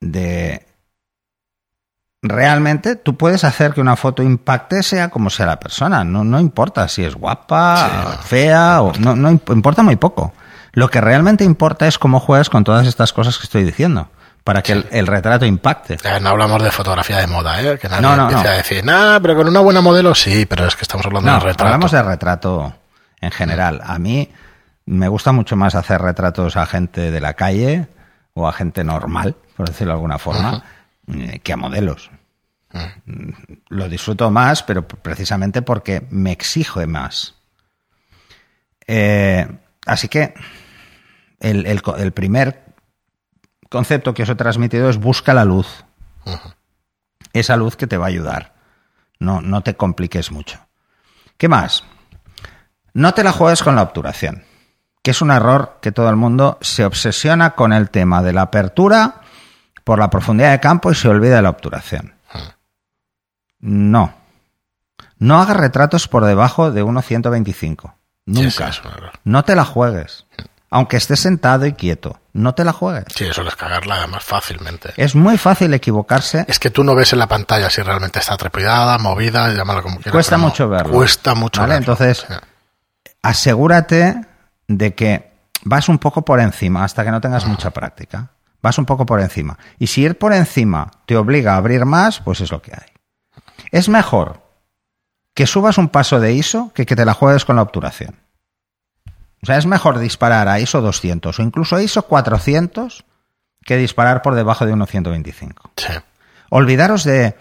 De 0.00 0.66
realmente 2.24 2.96
tú 2.96 3.16
puedes 3.16 3.44
hacer 3.44 3.72
que 3.74 3.80
una 3.80 3.94
foto 3.96 4.22
impacte 4.22 4.82
sea 4.82 5.10
como 5.10 5.30
sea 5.30 5.46
la 5.46 5.60
persona. 5.60 6.02
No, 6.04 6.24
no 6.24 6.40
importa 6.40 6.88
si 6.88 7.04
es 7.04 7.14
guapa, 7.14 8.18
fea, 8.24 8.82
o 8.82 8.92
no, 8.98 9.14
no 9.14 9.30
imp- 9.30 9.52
importa 9.54 9.82
muy 9.82 9.96
poco. 9.96 10.32
Lo 10.72 10.88
que 10.90 11.00
realmente 11.00 11.44
importa 11.44 11.86
es 11.86 11.98
cómo 11.98 12.18
juegas 12.18 12.50
con 12.50 12.64
todas 12.64 12.86
estas 12.86 13.12
cosas 13.12 13.38
que 13.38 13.44
estoy 13.44 13.62
diciendo. 13.64 14.08
Para 14.42 14.60
que 14.62 14.72
el, 14.72 14.86
el 14.90 15.06
retrato 15.06 15.46
impacte. 15.46 15.94
Eh, 16.04 16.20
no 16.20 16.30
hablamos 16.30 16.62
de 16.62 16.70
fotografía 16.70 17.16
de 17.18 17.26
moda, 17.26 17.62
¿eh? 17.62 17.78
Que 17.78 17.88
nadie 17.88 18.02
No, 18.02 18.14
no, 18.16 18.22
empiece 18.24 18.44
no. 18.44 18.50
a 18.50 18.52
decir, 18.56 18.84
nah, 18.84 19.18
pero 19.20 19.36
con 19.36 19.48
una 19.48 19.60
buena 19.60 19.80
modelo 19.80 20.14
sí, 20.14 20.44
pero 20.44 20.66
es 20.66 20.76
que 20.76 20.82
estamos 20.82 21.06
hablando 21.06 21.30
No, 21.30 21.38
de 21.38 21.44
retrato. 21.44 21.64
hablamos 21.64 21.92
de 21.92 22.02
retrato 22.02 22.74
en 23.22 23.30
general. 23.30 23.80
A 23.86 23.98
mí 23.98 24.30
me 24.84 25.08
gusta 25.08 25.32
mucho 25.32 25.56
más 25.56 25.74
hacer 25.74 26.02
retratos 26.02 26.56
a 26.58 26.66
gente 26.66 27.10
de 27.10 27.20
la 27.22 27.32
calle 27.32 27.88
o 28.34 28.46
a 28.46 28.52
gente 28.52 28.84
normal, 28.84 29.34
por 29.56 29.68
decirlo 29.68 29.92
de 29.92 29.96
alguna 29.96 30.18
forma, 30.18 30.62
que 31.42 31.52
a 31.52 31.56
modelos. 31.56 32.10
Mm, 33.04 33.30
Lo 33.68 33.88
disfruto 33.88 34.30
más, 34.30 34.62
pero 34.62 34.86
precisamente 34.86 35.62
porque 35.62 36.06
me 36.10 36.32
exige 36.32 36.86
más. 36.86 37.34
Eh, 38.86 39.46
así 39.86 40.08
que 40.08 40.34
el, 41.40 41.66
el 41.66 42.12
primer 42.12 42.64
concepto 43.70 44.14
que 44.14 44.22
os 44.22 44.28
he 44.28 44.34
transmitido 44.34 44.88
es 44.90 44.98
busca 44.98 45.34
la 45.34 45.44
luz. 45.44 45.84
Esa 47.32 47.56
luz 47.56 47.76
que 47.76 47.86
te 47.86 47.96
va 47.96 48.06
a 48.06 48.08
ayudar. 48.08 48.54
No, 49.18 49.40
no 49.40 49.62
te 49.62 49.74
compliques 49.74 50.30
mucho. 50.30 50.58
¿Qué 51.36 51.48
más? 51.48 51.84
No 52.92 53.12
te 53.14 53.24
la 53.24 53.32
juegues 53.32 53.62
con 53.62 53.74
la 53.74 53.82
obturación, 53.82 54.44
que 55.02 55.10
es 55.10 55.20
un 55.20 55.30
error 55.32 55.78
que 55.82 55.90
todo 55.92 56.08
el 56.10 56.16
mundo 56.16 56.58
se 56.60 56.84
obsesiona 56.84 57.54
con 57.56 57.72
el 57.72 57.90
tema 57.90 58.22
de 58.22 58.32
la 58.32 58.42
apertura 58.42 59.22
por 59.84 59.98
la 59.98 60.10
profundidad 60.10 60.50
de 60.52 60.60
campo 60.60 60.90
y 60.90 60.94
se 60.94 61.08
olvida 61.08 61.36
de 61.36 61.42
la 61.42 61.50
obturación. 61.50 62.14
No. 63.60 64.14
No 65.18 65.40
hagas 65.40 65.56
retratos 65.56 66.08
por 66.08 66.24
debajo 66.24 66.70
de 66.70 66.82
1.125. 66.84 67.92
Sí, 67.92 67.92
Nunca. 68.26 68.72
sí. 68.72 68.80
No 69.24 69.44
te 69.44 69.54
la 69.54 69.64
juegues. 69.64 70.26
Aunque 70.70 70.96
estés 70.96 71.20
sentado 71.20 71.66
y 71.66 71.74
quieto, 71.74 72.18
no 72.32 72.54
te 72.54 72.64
la 72.64 72.72
juegues. 72.72 73.04
Sí, 73.14 73.24
eso 73.26 73.42
es 73.42 73.54
cagarla 73.54 73.96
además 73.96 74.24
fácilmente. 74.24 74.92
Es 74.96 75.14
muy 75.14 75.38
fácil 75.38 75.72
equivocarse. 75.72 76.44
Es 76.48 76.58
que 76.58 76.70
tú 76.70 76.82
no 76.82 76.96
ves 76.96 77.12
en 77.12 77.20
la 77.20 77.28
pantalla 77.28 77.70
si 77.70 77.80
realmente 77.80 78.18
está 78.18 78.36
trepidada, 78.36 78.98
movida, 78.98 79.52
llámalo 79.52 79.82
como 79.82 79.96
quieras. 79.96 80.12
Cuesta 80.12 80.30
pero 80.36 80.42
no. 80.42 80.48
mucho 80.48 80.68
verlo. 80.68 80.92
Cuesta 80.94 81.34
mucho 81.36 81.60
¿Vale? 81.60 81.74
verlo. 81.74 81.92
Entonces, 81.92 82.26
Sí. 82.26 82.34
asegúrate 83.22 84.20
de 84.66 84.94
que 84.94 85.32
vas 85.62 85.88
un 85.88 85.98
poco 85.98 86.22
por 86.24 86.40
encima 86.40 86.82
hasta 86.82 87.04
que 87.04 87.10
no 87.12 87.20
tengas 87.20 87.46
mucha 87.46 87.70
práctica. 87.70 88.30
Vas 88.64 88.78
un 88.78 88.86
poco 88.86 89.04
por 89.04 89.20
encima. 89.20 89.58
Y 89.78 89.88
si 89.88 90.00
ir 90.00 90.16
por 90.16 90.32
encima 90.32 90.90
te 91.04 91.18
obliga 91.18 91.52
a 91.52 91.56
abrir 91.58 91.84
más, 91.84 92.20
pues 92.20 92.40
es 92.40 92.50
lo 92.50 92.62
que 92.62 92.72
hay. 92.72 92.88
Es 93.70 93.90
mejor 93.90 94.40
que 95.34 95.46
subas 95.46 95.76
un 95.76 95.90
paso 95.90 96.18
de 96.18 96.32
ISO 96.32 96.72
que 96.74 96.86
que 96.86 96.96
te 96.96 97.04
la 97.04 97.12
juegues 97.12 97.44
con 97.44 97.56
la 97.56 97.62
obturación. 97.62 98.16
O 99.42 99.44
sea, 99.44 99.58
es 99.58 99.66
mejor 99.66 99.98
disparar 99.98 100.48
a 100.48 100.60
ISO 100.60 100.80
200 100.80 101.38
o 101.38 101.42
incluso 101.42 101.76
a 101.76 101.82
ISO 101.82 102.06
400 102.06 103.04
que 103.66 103.76
disparar 103.76 104.22
por 104.22 104.34
debajo 104.34 104.64
de 104.64 104.72
1.125. 104.72 105.52
Sí. 105.76 105.92
Olvidaros 106.48 107.04
de... 107.04 107.36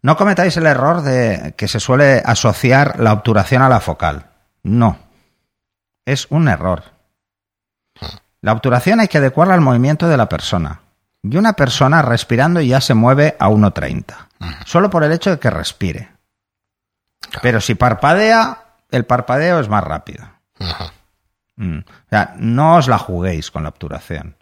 No 0.00 0.16
cometáis 0.16 0.56
el 0.56 0.64
error 0.64 1.02
de 1.02 1.52
que 1.58 1.68
se 1.68 1.80
suele 1.80 2.22
asociar 2.24 2.98
la 2.98 3.12
obturación 3.12 3.60
a 3.60 3.68
la 3.68 3.80
focal. 3.80 4.30
No. 4.62 4.96
Es 6.06 6.28
un 6.30 6.48
error. 6.48 6.93
La 8.44 8.52
obturación 8.52 9.00
hay 9.00 9.08
que 9.08 9.16
adecuarla 9.16 9.54
al 9.54 9.62
movimiento 9.62 10.06
de 10.06 10.18
la 10.18 10.28
persona. 10.28 10.80
Y 11.22 11.38
una 11.38 11.54
persona 11.54 12.02
respirando 12.02 12.60
ya 12.60 12.78
se 12.82 12.92
mueve 12.92 13.36
a 13.40 13.48
1.30. 13.48 14.04
Solo 14.66 14.90
por 14.90 15.02
el 15.02 15.12
hecho 15.12 15.30
de 15.30 15.38
que 15.38 15.48
respire. 15.48 16.10
Pero 17.40 17.62
si 17.62 17.74
parpadea, 17.74 18.64
el 18.90 19.06
parpadeo 19.06 19.60
es 19.60 19.70
más 19.70 19.82
rápido. 19.82 20.28
Mm. 21.56 21.78
O 21.78 22.08
sea, 22.10 22.34
no 22.36 22.76
os 22.76 22.86
la 22.86 22.98
juguéis 22.98 23.50
con 23.50 23.62
la 23.62 23.70
obturación. 23.70 24.36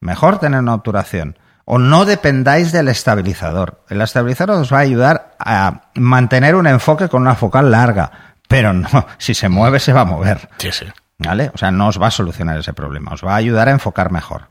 Mejor 0.00 0.40
tener 0.40 0.58
una 0.58 0.74
obturación. 0.74 1.38
O 1.66 1.78
no 1.78 2.04
dependáis 2.04 2.72
del 2.72 2.88
estabilizador. 2.88 3.84
El 3.88 4.00
estabilizador 4.00 4.56
os 4.56 4.72
va 4.72 4.78
a 4.78 4.80
ayudar 4.80 5.36
a 5.38 5.82
mantener 5.94 6.56
un 6.56 6.66
enfoque 6.66 7.08
con 7.08 7.22
una 7.22 7.36
focal 7.36 7.70
larga. 7.70 8.10
Pero 8.48 8.72
no, 8.72 9.06
si 9.18 9.34
se 9.34 9.48
mueve, 9.48 9.78
se 9.78 9.92
va 9.92 10.00
a 10.00 10.04
mover. 10.04 10.48
Sí, 10.58 10.72
sí. 10.72 10.86
¿Vale? 11.18 11.50
O 11.54 11.58
sea, 11.58 11.70
no 11.70 11.88
os 11.88 12.00
va 12.00 12.08
a 12.08 12.10
solucionar 12.10 12.58
ese 12.58 12.72
problema. 12.74 13.12
Os 13.12 13.24
va 13.24 13.32
a 13.32 13.36
ayudar 13.36 13.68
a 13.68 13.72
enfocar 13.72 14.10
mejor. 14.12 14.48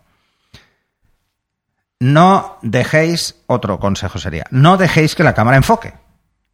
No 2.00 2.58
dejéis, 2.62 3.36
otro 3.48 3.80
consejo 3.80 4.20
sería, 4.20 4.46
no 4.52 4.78
dejéis 4.78 5.16
que 5.16 5.24
la 5.24 5.34
cámara 5.34 5.58
enfoque. 5.58 5.94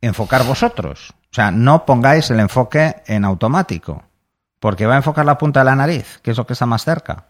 Enfocar 0.01 0.43
vosotros. 0.45 1.13
O 1.31 1.33
sea, 1.33 1.51
no 1.51 1.85
pongáis 1.85 2.29
el 2.31 2.39
enfoque 2.39 3.01
en 3.07 3.25
automático. 3.25 4.03
Porque 4.59 4.85
va 4.85 4.93
a 4.93 4.97
enfocar 4.97 5.25
la 5.25 5.37
punta 5.37 5.61
de 5.61 5.65
la 5.65 5.75
nariz, 5.75 6.19
que 6.21 6.31
es 6.31 6.37
lo 6.37 6.45
que 6.45 6.53
está 6.53 6.65
más 6.65 6.83
cerca. 6.83 7.25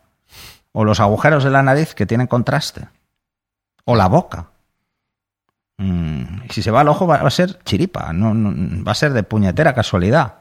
O 0.74 0.84
los 0.84 1.00
agujeros 1.00 1.44
de 1.44 1.50
la 1.50 1.64
nariz 1.64 1.94
que 1.94 2.06
tienen 2.06 2.28
contraste. 2.28 2.88
O 3.86 3.96
la 3.96 4.08
boca. 4.08 4.48
Mm, 5.78 6.50
si 6.50 6.62
se 6.62 6.72
va 6.72 6.82
al 6.82 6.88
ojo 6.90 7.08
va 7.08 7.16
a 7.16 7.30
ser 7.30 7.60
chiripa, 7.64 8.12
no- 8.14 8.34
va 8.84 8.92
a 8.92 8.96
ser 8.96 9.14
de 9.14 9.24
puñetera 9.24 9.74
casualidad. 9.74 10.36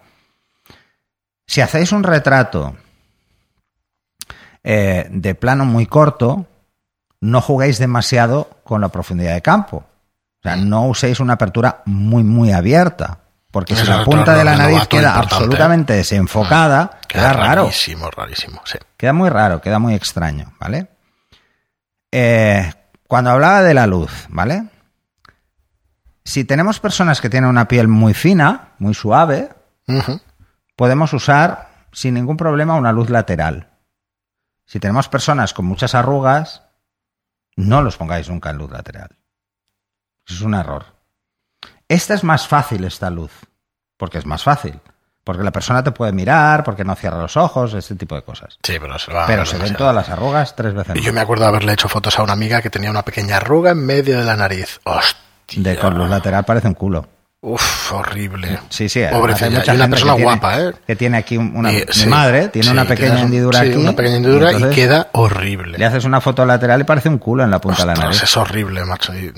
Si 1.51 1.61
hacéis 1.61 1.91
un 1.91 2.05
retrato 2.05 2.77
eh, 4.63 5.09
de 5.11 5.35
plano 5.35 5.65
muy 5.65 5.87
corto, 5.87 6.47
no 7.21 7.41
juguéis 7.41 7.81
demasiado 7.81 8.49
con 8.63 8.81
la 8.81 8.91
profundidad 8.91 9.35
de 9.35 9.43
campo. 9.43 9.79
O 9.79 10.43
sea, 10.45 10.55
no 10.55 10.87
uséis 10.87 11.19
una 11.19 11.33
apertura 11.33 11.83
muy, 11.87 12.23
muy 12.23 12.53
abierta. 12.53 13.19
Porque 13.51 13.75
si 13.75 13.85
la 13.85 14.05
punta 14.05 14.37
de 14.37 14.45
la 14.45 14.57
nariz 14.57 14.87
queda 14.87 15.09
importante. 15.09 15.35
absolutamente 15.35 15.93
desenfocada, 15.95 17.01
queda 17.09 17.33
raro. 17.33 17.63
rarísimo, 17.65 18.09
rarísimo. 18.13 18.63
Sí. 18.65 18.79
Queda 18.97 19.13
muy 19.13 19.29
raro, 19.29 19.61
queda 19.61 19.81
muy 19.81 19.95
extraño, 19.95 20.53
¿vale? 20.61 20.87
Eh, 22.13 22.73
cuando 23.09 23.31
hablaba 23.31 23.65
de 23.65 23.75
la 23.75 23.89
luz, 23.89 24.29
¿vale? 24.29 24.69
Si 26.25 26.45
tenemos 26.45 26.79
personas 26.79 27.21
que 27.21 27.29
tienen 27.29 27.51
una 27.51 27.67
piel 27.67 27.89
muy 27.89 28.15
fina, 28.15 28.69
muy 28.79 28.95
suave, 28.95 29.49
Ujú. 29.89 30.21
Podemos 30.81 31.13
usar 31.13 31.69
sin 31.93 32.15
ningún 32.15 32.39
problema 32.39 32.75
una 32.75 32.91
luz 32.91 33.11
lateral. 33.11 33.69
Si 34.65 34.81
tenemos 34.81 35.11
personas 35.11 35.53
con 35.53 35.67
muchas 35.67 35.95
arrugas, 35.95 36.63
no 37.55 37.83
los 37.83 37.99
pongáis 37.99 38.31
nunca 38.31 38.49
en 38.49 38.57
luz 38.57 38.71
lateral. 38.71 39.11
Es 40.27 40.41
un 40.41 40.55
error. 40.55 40.87
Esta 41.87 42.15
es 42.15 42.25
más 42.25 42.49
fácil, 42.49 42.85
esta 42.85 43.11
luz, 43.11 43.31
porque 43.99 44.17
es 44.17 44.25
más 44.25 44.43
fácil. 44.43 44.81
Porque 45.23 45.43
la 45.43 45.53
persona 45.53 45.85
te 45.85 45.93
puede 45.93 46.13
mirar, 46.13 46.65
porque 46.65 46.83
no 46.83 46.97
cierra 46.97 47.21
los 47.21 47.37
ojos, 47.37 47.75
este 47.75 47.97
tipo 47.97 48.15
de 48.15 48.23
cosas. 48.23 48.57
Sí, 48.63 48.79
pero 48.81 48.99
se 48.99 49.13
va. 49.13 49.27
Pero 49.27 49.45
se 49.45 49.59
ven 49.59 49.77
todas 49.77 49.95
las 49.95 50.09
arrugas 50.09 50.57
tres 50.57 50.73
veces 50.73 50.97
Y 50.97 51.03
yo 51.03 51.13
me 51.13 51.21
acuerdo 51.21 51.45
de 51.45 51.51
haberle 51.51 51.75
hecho 51.75 51.91
fotos 51.91 52.19
a 52.19 52.23
una 52.23 52.33
amiga 52.33 52.63
que 52.63 52.71
tenía 52.71 52.89
una 52.89 53.05
pequeña 53.05 53.37
arruga 53.37 53.73
en 53.73 53.85
medio 53.85 54.19
de 54.19 54.25
la 54.25 54.35
nariz. 54.35 54.81
Hostia. 54.85 55.63
De 55.63 55.77
con 55.77 55.99
luz 55.99 56.09
lateral 56.09 56.47
parece 56.47 56.69
un 56.69 56.75
culo. 56.75 57.20
Uf, 57.43 57.93
horrible. 57.93 58.59
Sí, 58.69 58.89
sí. 58.91 59.03
Pobrecilla. 59.11 59.47
hay 59.47 59.55
mucha 59.55 59.73
Y 59.73 59.77
una 59.77 59.89
persona 59.89 60.13
que 60.13 60.17
tiene- 60.19 60.25
guapa, 60.33 60.61
¿eh? 60.61 60.73
Que 60.87 60.97
tiene 60.97 61.17
aquí 61.17 61.37
un- 61.39 61.57
una 61.57 61.73
Y- 61.73 61.77
mi 61.77 61.93
sí, 61.93 62.07
madre, 62.07 62.49
tiene 62.49 62.67
sí, 62.67 62.73
una 62.73 62.85
pequeña 62.85 63.13
un- 63.13 63.19
hendidura 63.19 63.61
sí, 63.61 63.67
aquí. 63.71 63.77
una 63.79 63.93
pequeña 63.97 64.17
hendidura 64.17 64.53
y, 64.53 64.75
queda 64.75 65.09
horrible. 65.13 65.79
Le 65.79 65.87
haces 65.87 66.05
una 66.05 66.21
foto 66.21 66.45
lateral 66.45 66.83
y 66.83 66.85
parece 66.85 67.09
un 67.09 67.17
culo 67.19 67.43
en 67.43 67.51
la 67.51 67.59
punta 67.59 67.83
de 67.83 67.87
la 67.87 67.95
nariz. 67.95 68.23
es 68.23 68.37
horrible, 68.37 68.85
macho. 68.85 69.15
Y, 69.15 69.33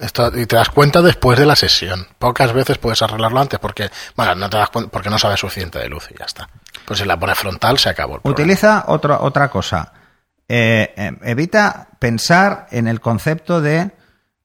esto- 0.00 0.36
y 0.36 0.46
te 0.46 0.56
das 0.56 0.68
cuenta 0.70 1.00
después 1.00 1.38
de 1.38 1.46
la 1.46 1.54
sesión. 1.54 2.08
Pocas 2.18 2.52
veces 2.52 2.76
puedes 2.78 3.00
arreglarlo 3.02 3.38
antes 3.40 3.60
porque, 3.60 3.88
bueno, 4.16 4.34
no 4.34 4.50
te 4.50 4.56
das 4.56 4.70
cuenta 4.70 4.90
porque 4.90 5.08
no 5.08 5.18
sabes 5.20 5.38
suficiente 5.38 5.78
de 5.78 5.88
luz 5.88 6.08
y 6.12 6.18
ya 6.18 6.24
está. 6.24 6.48
Pues 6.84 6.98
si 6.98 7.04
la 7.06 7.16
pones 7.16 7.38
frontal 7.38 7.78
se 7.78 7.88
acabó 7.88 8.16
el 8.16 8.20
problema. 8.22 8.34
Utiliza 8.42 8.84
otro- 8.88 9.22
otra 9.22 9.48
cosa. 9.48 9.92
Eh, 10.48 10.92
eh, 10.96 11.12
evita 11.22 11.86
pensar 12.00 12.66
en 12.72 12.88
el 12.88 13.00
concepto 13.00 13.60
de 13.60 13.92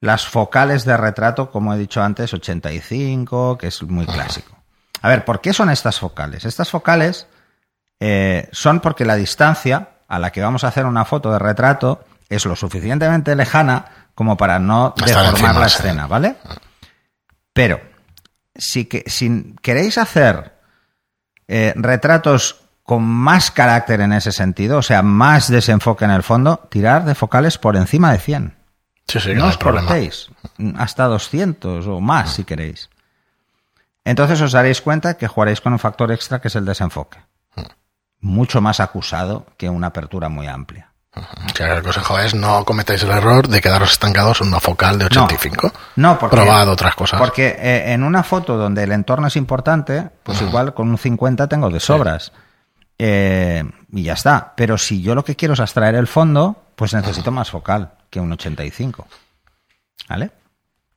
las 0.01 0.27
focales 0.27 0.85
de 0.85 0.95
retrato, 0.95 1.51
como 1.51 1.73
he 1.73 1.77
dicho 1.77 2.01
antes, 2.01 2.33
85, 2.33 3.57
que 3.57 3.67
es 3.67 3.83
muy 3.83 4.05
clásico. 4.05 4.57
A 5.01 5.09
ver, 5.09 5.25
¿por 5.25 5.41
qué 5.41 5.53
son 5.53 5.69
estas 5.69 5.99
focales? 5.99 6.45
Estas 6.45 6.69
focales 6.69 7.27
eh, 7.99 8.47
son 8.51 8.79
porque 8.79 9.05
la 9.05 9.15
distancia 9.15 9.89
a 10.07 10.19
la 10.19 10.31
que 10.31 10.41
vamos 10.41 10.63
a 10.63 10.69
hacer 10.69 10.85
una 10.85 11.05
foto 11.05 11.31
de 11.31 11.39
retrato 11.39 12.03
es 12.29 12.45
lo 12.45 12.55
suficientemente 12.55 13.35
lejana 13.35 13.85
como 14.15 14.37
para 14.37 14.59
no 14.59 14.93
deformar 14.97 15.55
la 15.55 15.67
escena, 15.67 16.07
¿vale? 16.07 16.35
Pero 17.53 17.79
si, 18.55 18.85
que, 18.85 19.03
si 19.07 19.55
queréis 19.61 19.97
hacer 19.97 20.53
eh, 21.47 21.73
retratos 21.75 22.61
con 22.83 23.03
más 23.03 23.51
carácter 23.51 24.01
en 24.01 24.13
ese 24.13 24.31
sentido, 24.31 24.79
o 24.79 24.81
sea, 24.81 25.01
más 25.01 25.49
desenfoque 25.49 26.05
en 26.05 26.11
el 26.11 26.23
fondo, 26.23 26.67
tirar 26.69 27.05
de 27.05 27.15
focales 27.15 27.57
por 27.57 27.75
encima 27.75 28.11
de 28.11 28.19
100. 28.19 28.58
Sí, 29.09 29.19
sí, 29.19 29.33
no 29.33 29.41
no 29.41 29.47
os 29.47 29.57
problema. 29.57 29.87
cortéis, 29.87 30.29
hasta 30.77 31.05
200 31.05 31.87
o 31.87 31.99
más 31.99 32.33
si 32.33 32.43
queréis. 32.43 32.89
Entonces 34.05 34.41
os 34.41 34.51
daréis 34.51 34.81
cuenta 34.81 35.17
que 35.17 35.27
jugaréis 35.27 35.61
con 35.61 35.73
un 35.73 35.79
factor 35.79 36.11
extra 36.11 36.39
que 36.39 36.47
es 36.47 36.55
el 36.55 36.65
desenfoque. 36.65 37.19
Mucho 38.21 38.61
más 38.61 38.79
acusado 38.79 39.45
que 39.57 39.69
una 39.69 39.87
apertura 39.87 40.29
muy 40.29 40.47
amplia. 40.47 40.91
Sea, 41.55 41.75
el 41.75 41.83
consejo 41.83 42.19
es 42.19 42.35
no 42.35 42.63
cometáis 42.65 43.03
el 43.03 43.09
error 43.09 43.47
de 43.47 43.61
quedaros 43.61 43.91
estancados 43.91 44.41
en 44.41 44.47
una 44.49 44.59
focal 44.59 44.99
de 44.99 45.05
85. 45.05 45.71
No, 45.95 46.19
porque, 46.19 46.35
Probad 46.35 46.69
otras 46.69 46.95
cosas. 46.95 47.19
Porque 47.19 47.57
eh, 47.59 47.93
en 47.93 48.03
una 48.03 48.23
foto 48.23 48.57
donde 48.57 48.83
el 48.83 48.91
entorno 48.91 49.27
es 49.27 49.35
importante, 49.35 50.09
pues 50.23 50.41
igual 50.41 50.73
con 50.73 50.89
un 50.89 50.97
50 50.97 51.47
tengo 51.47 51.69
de 51.69 51.79
sobras. 51.79 52.31
Eh, 52.97 53.63
y 53.91 54.03
ya 54.03 54.13
está. 54.13 54.53
Pero 54.55 54.77
si 54.77 55.01
yo 55.01 55.15
lo 55.15 55.23
que 55.23 55.35
quiero 55.35 55.53
es 55.55 55.59
abstraer 55.59 55.95
el 55.95 56.07
fondo, 56.07 56.63
pues 56.79 56.93
necesito 56.93 57.29
más 57.29 57.49
focal 57.51 57.91
que 58.09 58.21
un 58.21 58.31
85. 58.31 59.05
¿Vale? 60.07 60.31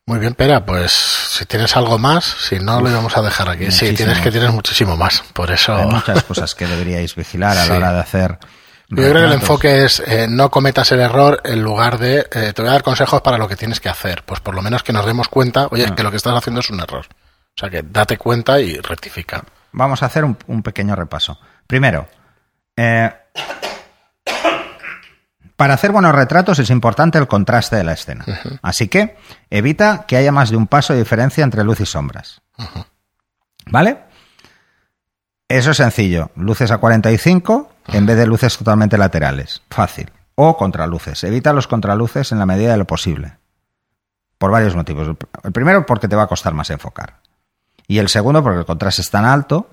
Muy 0.06 0.20
bien, 0.20 0.34
Pera, 0.34 0.64
pues 0.64 0.92
si 0.92 1.44
tienes 1.46 1.76
algo 1.76 1.98
más, 1.98 2.24
si 2.24 2.60
no 2.60 2.80
lo 2.80 2.88
íbamos 2.88 3.16
a 3.16 3.22
dejar 3.22 3.48
aquí. 3.48 3.64
Sí, 3.72 3.86
muchísimo. 3.86 3.96
tienes 3.96 4.18
que 4.20 4.30
tienes 4.30 4.52
muchísimo 4.52 4.96
más. 4.96 5.22
Por 5.32 5.50
eso. 5.50 5.74
Hay 5.74 5.86
muchas 5.86 6.22
cosas 6.22 6.54
que 6.54 6.68
deberíais 6.68 7.16
vigilar 7.16 7.56
a 7.58 7.64
Sí. 7.64 7.70
la 7.70 7.76
hora 7.78 7.92
de 7.94 7.98
hacer. 8.00 8.38
Yo 8.90 8.96
creo 8.96 9.14
que 9.14 9.24
el 9.24 9.32
enfoque 9.32 9.84
es 9.84 10.00
eh, 10.06 10.26
no 10.28 10.50
cometas 10.52 10.92
el 10.92 11.00
error 11.00 11.40
en 11.44 11.62
lugar 11.62 11.98
de 11.98 12.20
eh, 12.30 12.52
te 12.54 12.62
voy 12.62 12.68
a 12.68 12.72
dar 12.74 12.82
consejos 12.84 13.22
para 13.22 13.38
lo 13.38 13.48
que 13.48 13.56
tienes 13.56 13.80
que 13.80 13.88
hacer. 13.88 14.22
Pues 14.24 14.38
por 14.40 14.54
lo 14.54 14.62
menos 14.62 14.82
que 14.84 14.92
nos 14.92 15.04
demos 15.04 15.28
cuenta, 15.28 15.66
oye, 15.72 15.86
Ah. 15.90 15.94
que 15.96 16.02
lo 16.04 16.10
que 16.12 16.16
estás 16.18 16.36
haciendo 16.36 16.60
es 16.60 16.70
un 16.70 16.78
error. 16.80 17.06
O 17.10 17.58
sea 17.58 17.70
que 17.70 17.82
date 17.82 18.18
cuenta 18.18 18.60
y 18.60 18.78
rectifica. 18.78 19.42
Vamos 19.72 20.02
a 20.02 20.06
hacer 20.06 20.24
un, 20.24 20.36
un 20.46 20.62
pequeño 20.62 20.94
repaso. 20.94 21.38
Primero, 21.66 22.06
eh, 22.76 23.10
para 25.56 25.74
hacer 25.74 25.92
buenos 25.92 26.14
retratos 26.14 26.58
es 26.58 26.70
importante 26.70 27.18
el 27.18 27.28
contraste 27.28 27.76
de 27.76 27.84
la 27.84 27.92
escena. 27.92 28.24
Así 28.62 28.88
que 28.88 29.16
evita 29.50 30.04
que 30.06 30.16
haya 30.16 30.32
más 30.32 30.50
de 30.50 30.56
un 30.56 30.66
paso 30.66 30.92
de 30.92 31.00
diferencia 31.00 31.44
entre 31.44 31.64
luz 31.64 31.80
y 31.80 31.86
sombras. 31.86 32.42
¿Vale? 33.66 33.98
Eso 35.48 35.72
es 35.72 35.76
sencillo. 35.76 36.30
Luces 36.34 36.70
a 36.70 36.78
45 36.78 37.70
en 37.88 38.06
vez 38.06 38.16
de 38.16 38.26
luces 38.26 38.56
totalmente 38.56 38.96
laterales. 38.96 39.62
Fácil. 39.70 40.10
O 40.34 40.56
contraluces. 40.56 41.22
Evita 41.24 41.52
los 41.52 41.66
contraluces 41.66 42.32
en 42.32 42.38
la 42.38 42.46
medida 42.46 42.72
de 42.72 42.78
lo 42.78 42.86
posible. 42.86 43.36
Por 44.38 44.50
varios 44.50 44.74
motivos. 44.74 45.16
El 45.44 45.52
primero, 45.52 45.84
porque 45.86 46.08
te 46.08 46.16
va 46.16 46.22
a 46.22 46.26
costar 46.26 46.54
más 46.54 46.70
enfocar. 46.70 47.20
Y 47.86 47.98
el 47.98 48.08
segundo, 48.08 48.42
porque 48.42 48.60
el 48.60 48.64
contraste 48.64 49.02
es 49.02 49.10
tan 49.10 49.24
alto 49.24 49.68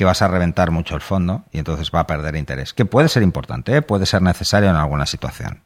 que 0.00 0.06
vas 0.06 0.22
a 0.22 0.28
reventar 0.28 0.70
mucho 0.70 0.94
el 0.94 1.02
fondo 1.02 1.44
y 1.52 1.58
entonces 1.58 1.90
va 1.94 2.00
a 2.00 2.06
perder 2.06 2.34
interés. 2.34 2.72
Que 2.72 2.86
puede 2.86 3.10
ser 3.10 3.22
importante, 3.22 3.76
¿eh? 3.76 3.82
puede 3.82 4.06
ser 4.06 4.22
necesario 4.22 4.70
en 4.70 4.76
alguna 4.76 5.04
situación. 5.04 5.62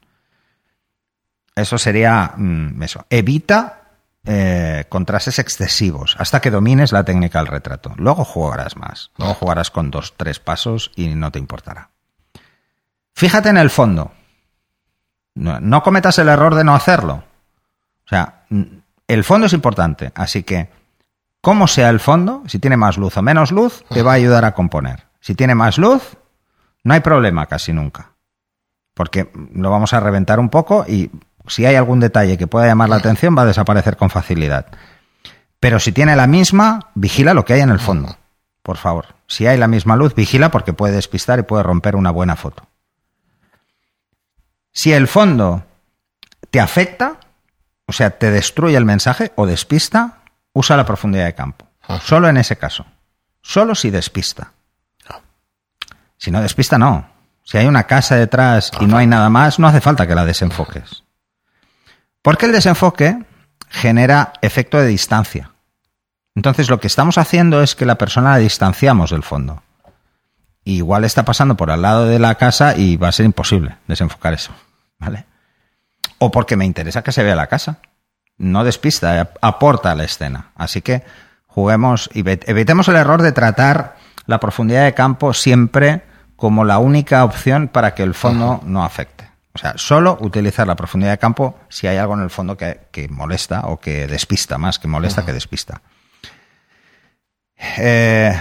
Eso 1.55 1.79
sería 1.79 2.33
mm, 2.37 2.83
eso. 2.83 3.07
Evita 3.11 3.83
eh, 4.25 4.87
contrastes 4.89 5.39
excesivos 5.39 6.17
hasta 6.19 6.41
que 6.41 6.51
domines 6.51 6.91
la 6.91 7.05
técnica 7.05 7.39
del 7.39 7.47
retrato. 7.47 7.95
Luego 7.97 8.25
jugarás 8.25 8.77
más. 8.77 9.13
Luego 9.19 9.35
jugarás 9.35 9.71
con 9.71 9.93
dos, 9.93 10.15
tres 10.17 10.41
pasos 10.41 10.91
y 10.97 11.07
no 11.15 11.31
te 11.31 11.39
importará. 11.39 11.91
Fíjate 13.15 13.51
en 13.51 13.59
el 13.59 13.71
fondo. 13.71 14.11
No, 15.37 15.61
no 15.61 15.85
cometas 15.85 16.19
el 16.19 16.29
error 16.29 16.57
de 16.57 16.65
no 16.65 16.75
hacerlo. 16.75 17.23
O 18.05 18.09
sea, 18.09 18.47
mm, 18.49 18.63
el 19.07 19.23
fondo 19.23 19.47
es 19.47 19.53
importante, 19.53 20.11
así 20.17 20.43
que 20.43 20.71
cómo 21.45 21.69
sea 21.69 21.91
el 21.91 22.01
fondo, 22.01 22.43
si 22.47 22.59
tiene 22.59 22.77
más 22.77 22.97
luz 22.97 23.17
o 23.19 23.23
menos 23.23 23.53
luz, 23.53 23.85
te 23.91 24.03
va 24.03 24.13
a 24.13 24.15
ayudar 24.15 24.45
a 24.47 24.55
componer. 24.55 25.05
Si 25.21 25.35
tiene 25.35 25.55
más 25.55 25.79
luz, 25.79 26.17
no 26.83 26.95
hay 26.95 27.01
problema 27.01 27.47
casi 27.47 27.73
nunca. 27.73 28.13
Porque 28.95 29.31
lo 29.53 29.71
vamos 29.71 29.93
a 29.93 30.01
reventar 30.01 30.41
un 30.41 30.49
poco 30.49 30.87
y 30.89 31.11
si 31.47 31.67
hay 31.67 31.77
algún 31.77 32.01
detalle 32.01 32.39
que 32.39 32.47
pueda 32.47 32.67
llamar 32.67 32.89
la 32.89 32.97
atención 32.97 33.37
va 33.37 33.43
a 33.43 33.47
desaparecer 33.47 33.99
con 33.99 34.09
facilidad. 34.09 34.67
Pero 35.61 35.79
si 35.81 35.93
tiene 35.93 36.17
la 36.17 36.27
misma, 36.27 36.91
vigila 36.95 37.35
lo 37.35 37.45
que 37.45 37.53
hay 37.53 37.61
en 37.61 37.71
el 37.71 37.79
fondo. 37.79 38.17
Por 38.63 38.79
favor. 38.79 39.15
Si 39.27 39.47
hay 39.47 39.59
la 39.59 39.69
misma 39.69 39.97
luz, 39.97 40.15
vigila 40.15 40.51
porque 40.51 40.73
puede 40.73 40.95
despistar 40.95 41.39
y 41.39 41.43
puede 41.43 41.63
romper 41.63 41.95
una 41.95 42.11
buena 42.11 42.37
foto. 42.37 42.67
Si 44.73 44.95
el 44.95 45.09
fondo 45.09 45.65
te 46.51 46.59
afecta, 46.59 47.19
o 47.87 47.93
sea, 47.93 48.19
te 48.19 48.31
destruye 48.31 48.79
el 48.79 48.87
mensaje 48.87 49.33
o 49.37 49.47
despista, 49.47 50.24
usa 50.55 50.77
la 50.79 50.87
profundidad 50.87 51.27
de 51.27 51.35
campo. 51.35 51.69
Solo 52.03 52.29
en 52.29 52.39
ese 52.39 52.57
caso. 52.57 52.87
Solo 53.43 53.75
si 53.75 53.91
despista. 53.91 54.53
Si 56.17 56.31
no 56.31 56.41
despista, 56.41 56.79
no. 56.79 57.07
Si 57.43 57.59
hay 57.59 57.67
una 57.67 57.85
casa 57.85 58.17
detrás 58.17 58.71
y 58.81 58.87
no 58.87 58.97
hay 58.97 59.07
nada 59.07 59.29
más, 59.29 59.59
no 59.59 59.69
hace 59.69 59.83
falta 59.83 60.07
que 60.07 60.15
la 60.15 60.25
desenfoques. 60.25 61.05
Porque 62.23 62.47
el 62.47 62.53
desenfoque 62.53 63.19
genera 63.69 64.33
efecto 64.41 64.79
de 64.79 64.87
distancia. 64.87 65.51
Entonces 66.35 66.71
lo 66.71 66.81
que 66.81 66.87
estamos 66.87 67.19
haciendo 67.19 67.63
es 67.63 67.75
que 67.75 67.85
la 67.85 67.99
persona 67.99 68.31
la 68.31 68.39
distanciamos 68.39 69.11
del 69.11 69.23
fondo. 69.23 69.63
Y 70.65 70.77
igual 70.77 71.05
está 71.05 71.25
pasando 71.25 71.57
por 71.57 71.71
al 71.71 71.83
lado 71.83 72.07
de 72.07 72.19
la 72.19 72.37
casa 72.37 72.75
y 72.77 72.97
va 72.97 73.09
a 73.09 73.13
ser 73.13 73.27
imposible 73.27 73.77
desenfocar 73.87 74.33
eso. 74.33 74.53
¿Vale? 74.99 75.27
O 76.19 76.31
porque 76.31 76.57
me 76.57 76.65
interesa 76.65 77.03
que 77.03 77.13
se 77.13 77.23
vea 77.23 77.37
la 77.37 77.49
casa. 77.49 77.81
No 78.39 78.65
despista, 78.65 79.21
eh, 79.21 79.29
aporta 79.41 79.93
a 79.93 79.95
la 79.95 80.05
escena. 80.05 80.51
Así 80.57 80.83
que 80.83 81.05
juguemos 81.47 82.11
y 82.15 82.21
evitemos 82.29 82.89
el 82.89 82.97
error 82.97 83.23
de 83.23 83.33
tratar 83.33 83.97
la 84.27 84.41
profundidad 84.41 84.85
de 84.85 84.95
campo 84.95 85.33
siempre 85.35 86.03
como 86.37 86.65
la 86.65 86.79
única 86.79 87.25
opción 87.25 87.69
para 87.69 87.95
que 87.95 88.03
el 88.03 88.15
fondo 88.15 88.61
no 88.65 88.85
afecte. 88.85 89.31
O 89.55 89.59
sea, 89.59 89.75
solo 89.77 90.19
utilizar 90.21 90.67
la 90.67 90.75
profundidad 90.75 91.13
de 91.13 91.19
campo 91.19 91.57
si 91.69 91.87
hay 91.87 91.97
algo 91.97 92.15
en 92.15 92.23
el 92.23 92.31
fondo 92.31 92.57
que, 92.57 92.81
que 92.91 93.09
molesta 93.09 93.61
o 93.67 93.79
que 93.79 94.09
despista, 94.09 94.59
más 94.59 94.81
que 94.81 94.89
molesta 94.89 95.25
que 95.25 95.33
despista. 95.33 95.81
Eh, 97.79 98.33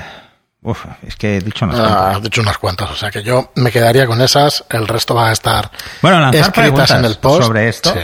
uf, 0.63 0.85
es 1.03 1.15
que 1.15 1.37
he 1.37 1.39
dicho 1.41 1.65
unas 1.65 1.77
Ah, 1.79 1.83
cuantas. 1.83 2.15
has 2.17 2.23
dicho 2.23 2.41
unas 2.41 2.57
cuantas, 2.57 2.91
o 2.91 2.95
sea 2.95 3.11
que 3.11 3.21
yo 3.23 3.51
me 3.55 3.71
quedaría 3.71 4.07
con 4.07 4.21
esas. 4.21 4.65
El 4.69 4.87
resto 4.87 5.13
va 5.15 5.29
a 5.29 5.31
estar 5.31 5.69
Bueno, 6.01 6.19
lanzar 6.19 6.41
escritas 6.41 6.91
en 6.91 7.05
el 7.05 7.17
post. 7.17 7.43
sobre 7.43 7.69
esto. 7.69 7.93
Sí. 7.93 7.99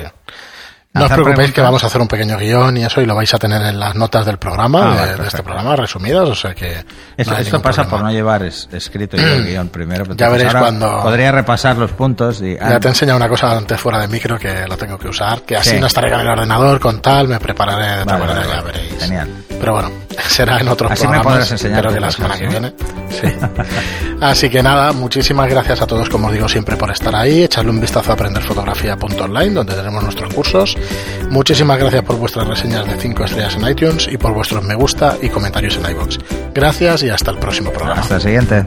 No 0.92 1.06
os 1.06 1.12
preocupéis 1.12 1.52
que 1.54 1.62
vamos 1.62 1.84
a 1.84 1.88
hacer 1.88 2.02
un 2.02 2.08
pequeño 2.08 2.36
guion 2.36 2.76
y 2.78 2.84
eso 2.84 3.00
y 3.00 3.06
lo 3.06 3.14
vais 3.16 3.32
a 3.32 3.38
tener 3.38 3.62
en 3.62 3.80
las 3.80 3.94
notas 3.94 4.26
del 4.26 4.40
programa, 4.40 4.96
Ah, 5.00 5.06
de, 5.18 5.28
este 5.28 5.44
programa, 5.44 5.76
resumidas, 5.76 6.28
o 6.28 6.34
sea 6.34 6.56
que... 6.56 6.84
Eso- 7.16 7.30
no 7.32 7.38
esto 7.38 7.62
pasa 7.62 7.84
problema. 7.84 7.90
por 7.90 8.02
no 8.06 8.12
llevar 8.12 8.42
es- 8.44 8.68
escrito 8.72 9.16
yo 9.16 9.24
el 9.24 9.46
guion 9.46 9.70
primero. 9.70 10.04
pero 10.06 10.16
Ya 10.16 10.30
veréis 10.30 10.52
cuando- 10.54 11.02
Podría 11.04 11.32
repasar 11.32 11.78
los 11.78 11.92
puntos 11.92 12.42
y. 12.42 12.56
Ya 12.58 12.80
te 12.80 12.88
he 12.88 12.90
enseñado 12.92 13.18
una 13.18 13.30
cosa 13.30 13.56
antes 13.56 13.80
fuera 13.80 14.00
de 14.00 14.08
micro 14.08 14.40
que 14.40 14.66
lo 14.68 14.76
tengo 14.78 14.98
que 14.98 15.08
usar, 15.10 15.44
que 15.44 15.56
así 15.58 15.72
Sí. 15.72 15.80
no 15.80 15.86
estaré 15.86 16.10
con 16.10 16.22
el 16.22 16.28
ordenador, 16.28 16.80
con 16.80 17.00
tal, 17.04 17.28
me 17.28 17.40
prepararé 17.40 17.98
de 17.98 18.02
otra 18.02 18.18
Vale, 18.18 18.34
manera, 18.34 18.48
vale, 18.48 18.60
ya 18.60 18.62
veréis. 18.64 19.04
Genial. 19.04 19.30
Pero 19.60 19.74
bueno, 19.74 19.92
será 20.28 20.58
en 20.60 20.68
otros 20.70 20.92
Así 20.92 21.08
me 21.08 21.20
podrás 21.20 21.52
enseñar 21.52 21.88
que 21.94 22.00
la 22.00 22.12
semana 22.12 22.36
que 22.38 22.48
viene. 22.48 22.74
Sí. 23.12 23.28
Así 24.22 24.50
que 24.50 24.62
nada, 24.64 24.92
muchísimas 24.92 25.50
gracias 25.50 25.82
a 25.82 25.88
todos, 25.88 26.10
como 26.10 26.32
digo 26.32 26.50
siempre, 26.50 26.76
por 26.76 26.90
estar 26.92 27.16
ahí. 27.16 27.44
Echarle 27.44 27.70
un 27.72 27.80
vistazo 27.80 28.12
a 28.12 28.14
aprenderfotografía.online, 28.16 29.52
donde 29.54 29.76
tenemos 29.76 30.04
nuestros 30.04 30.34
cursos. 30.34 30.76
Muchísimas 31.30 31.78
gracias 31.78 32.04
por 32.04 32.18
vuestras 32.18 32.48
reseñas 32.48 32.86
de 32.88 32.96
5 32.98 33.24
estrellas 33.24 33.56
en 33.56 33.68
iTunes 33.68 34.08
y 34.12 34.18
por 34.18 34.34
vuestros 34.34 34.64
me 34.64 34.76
gusta 34.76 35.18
y 35.22 35.30
comentarios 35.30 35.78
en 35.78 35.92
iBox. 35.92 36.20
Gracias 36.54 37.04
y 37.04 37.10
hasta 37.10 37.32
el 37.32 37.38
próximo 37.38 37.72
programa. 37.72 38.02
Hasta 38.02 38.16
el 38.16 38.22
siguiente. 38.22 38.66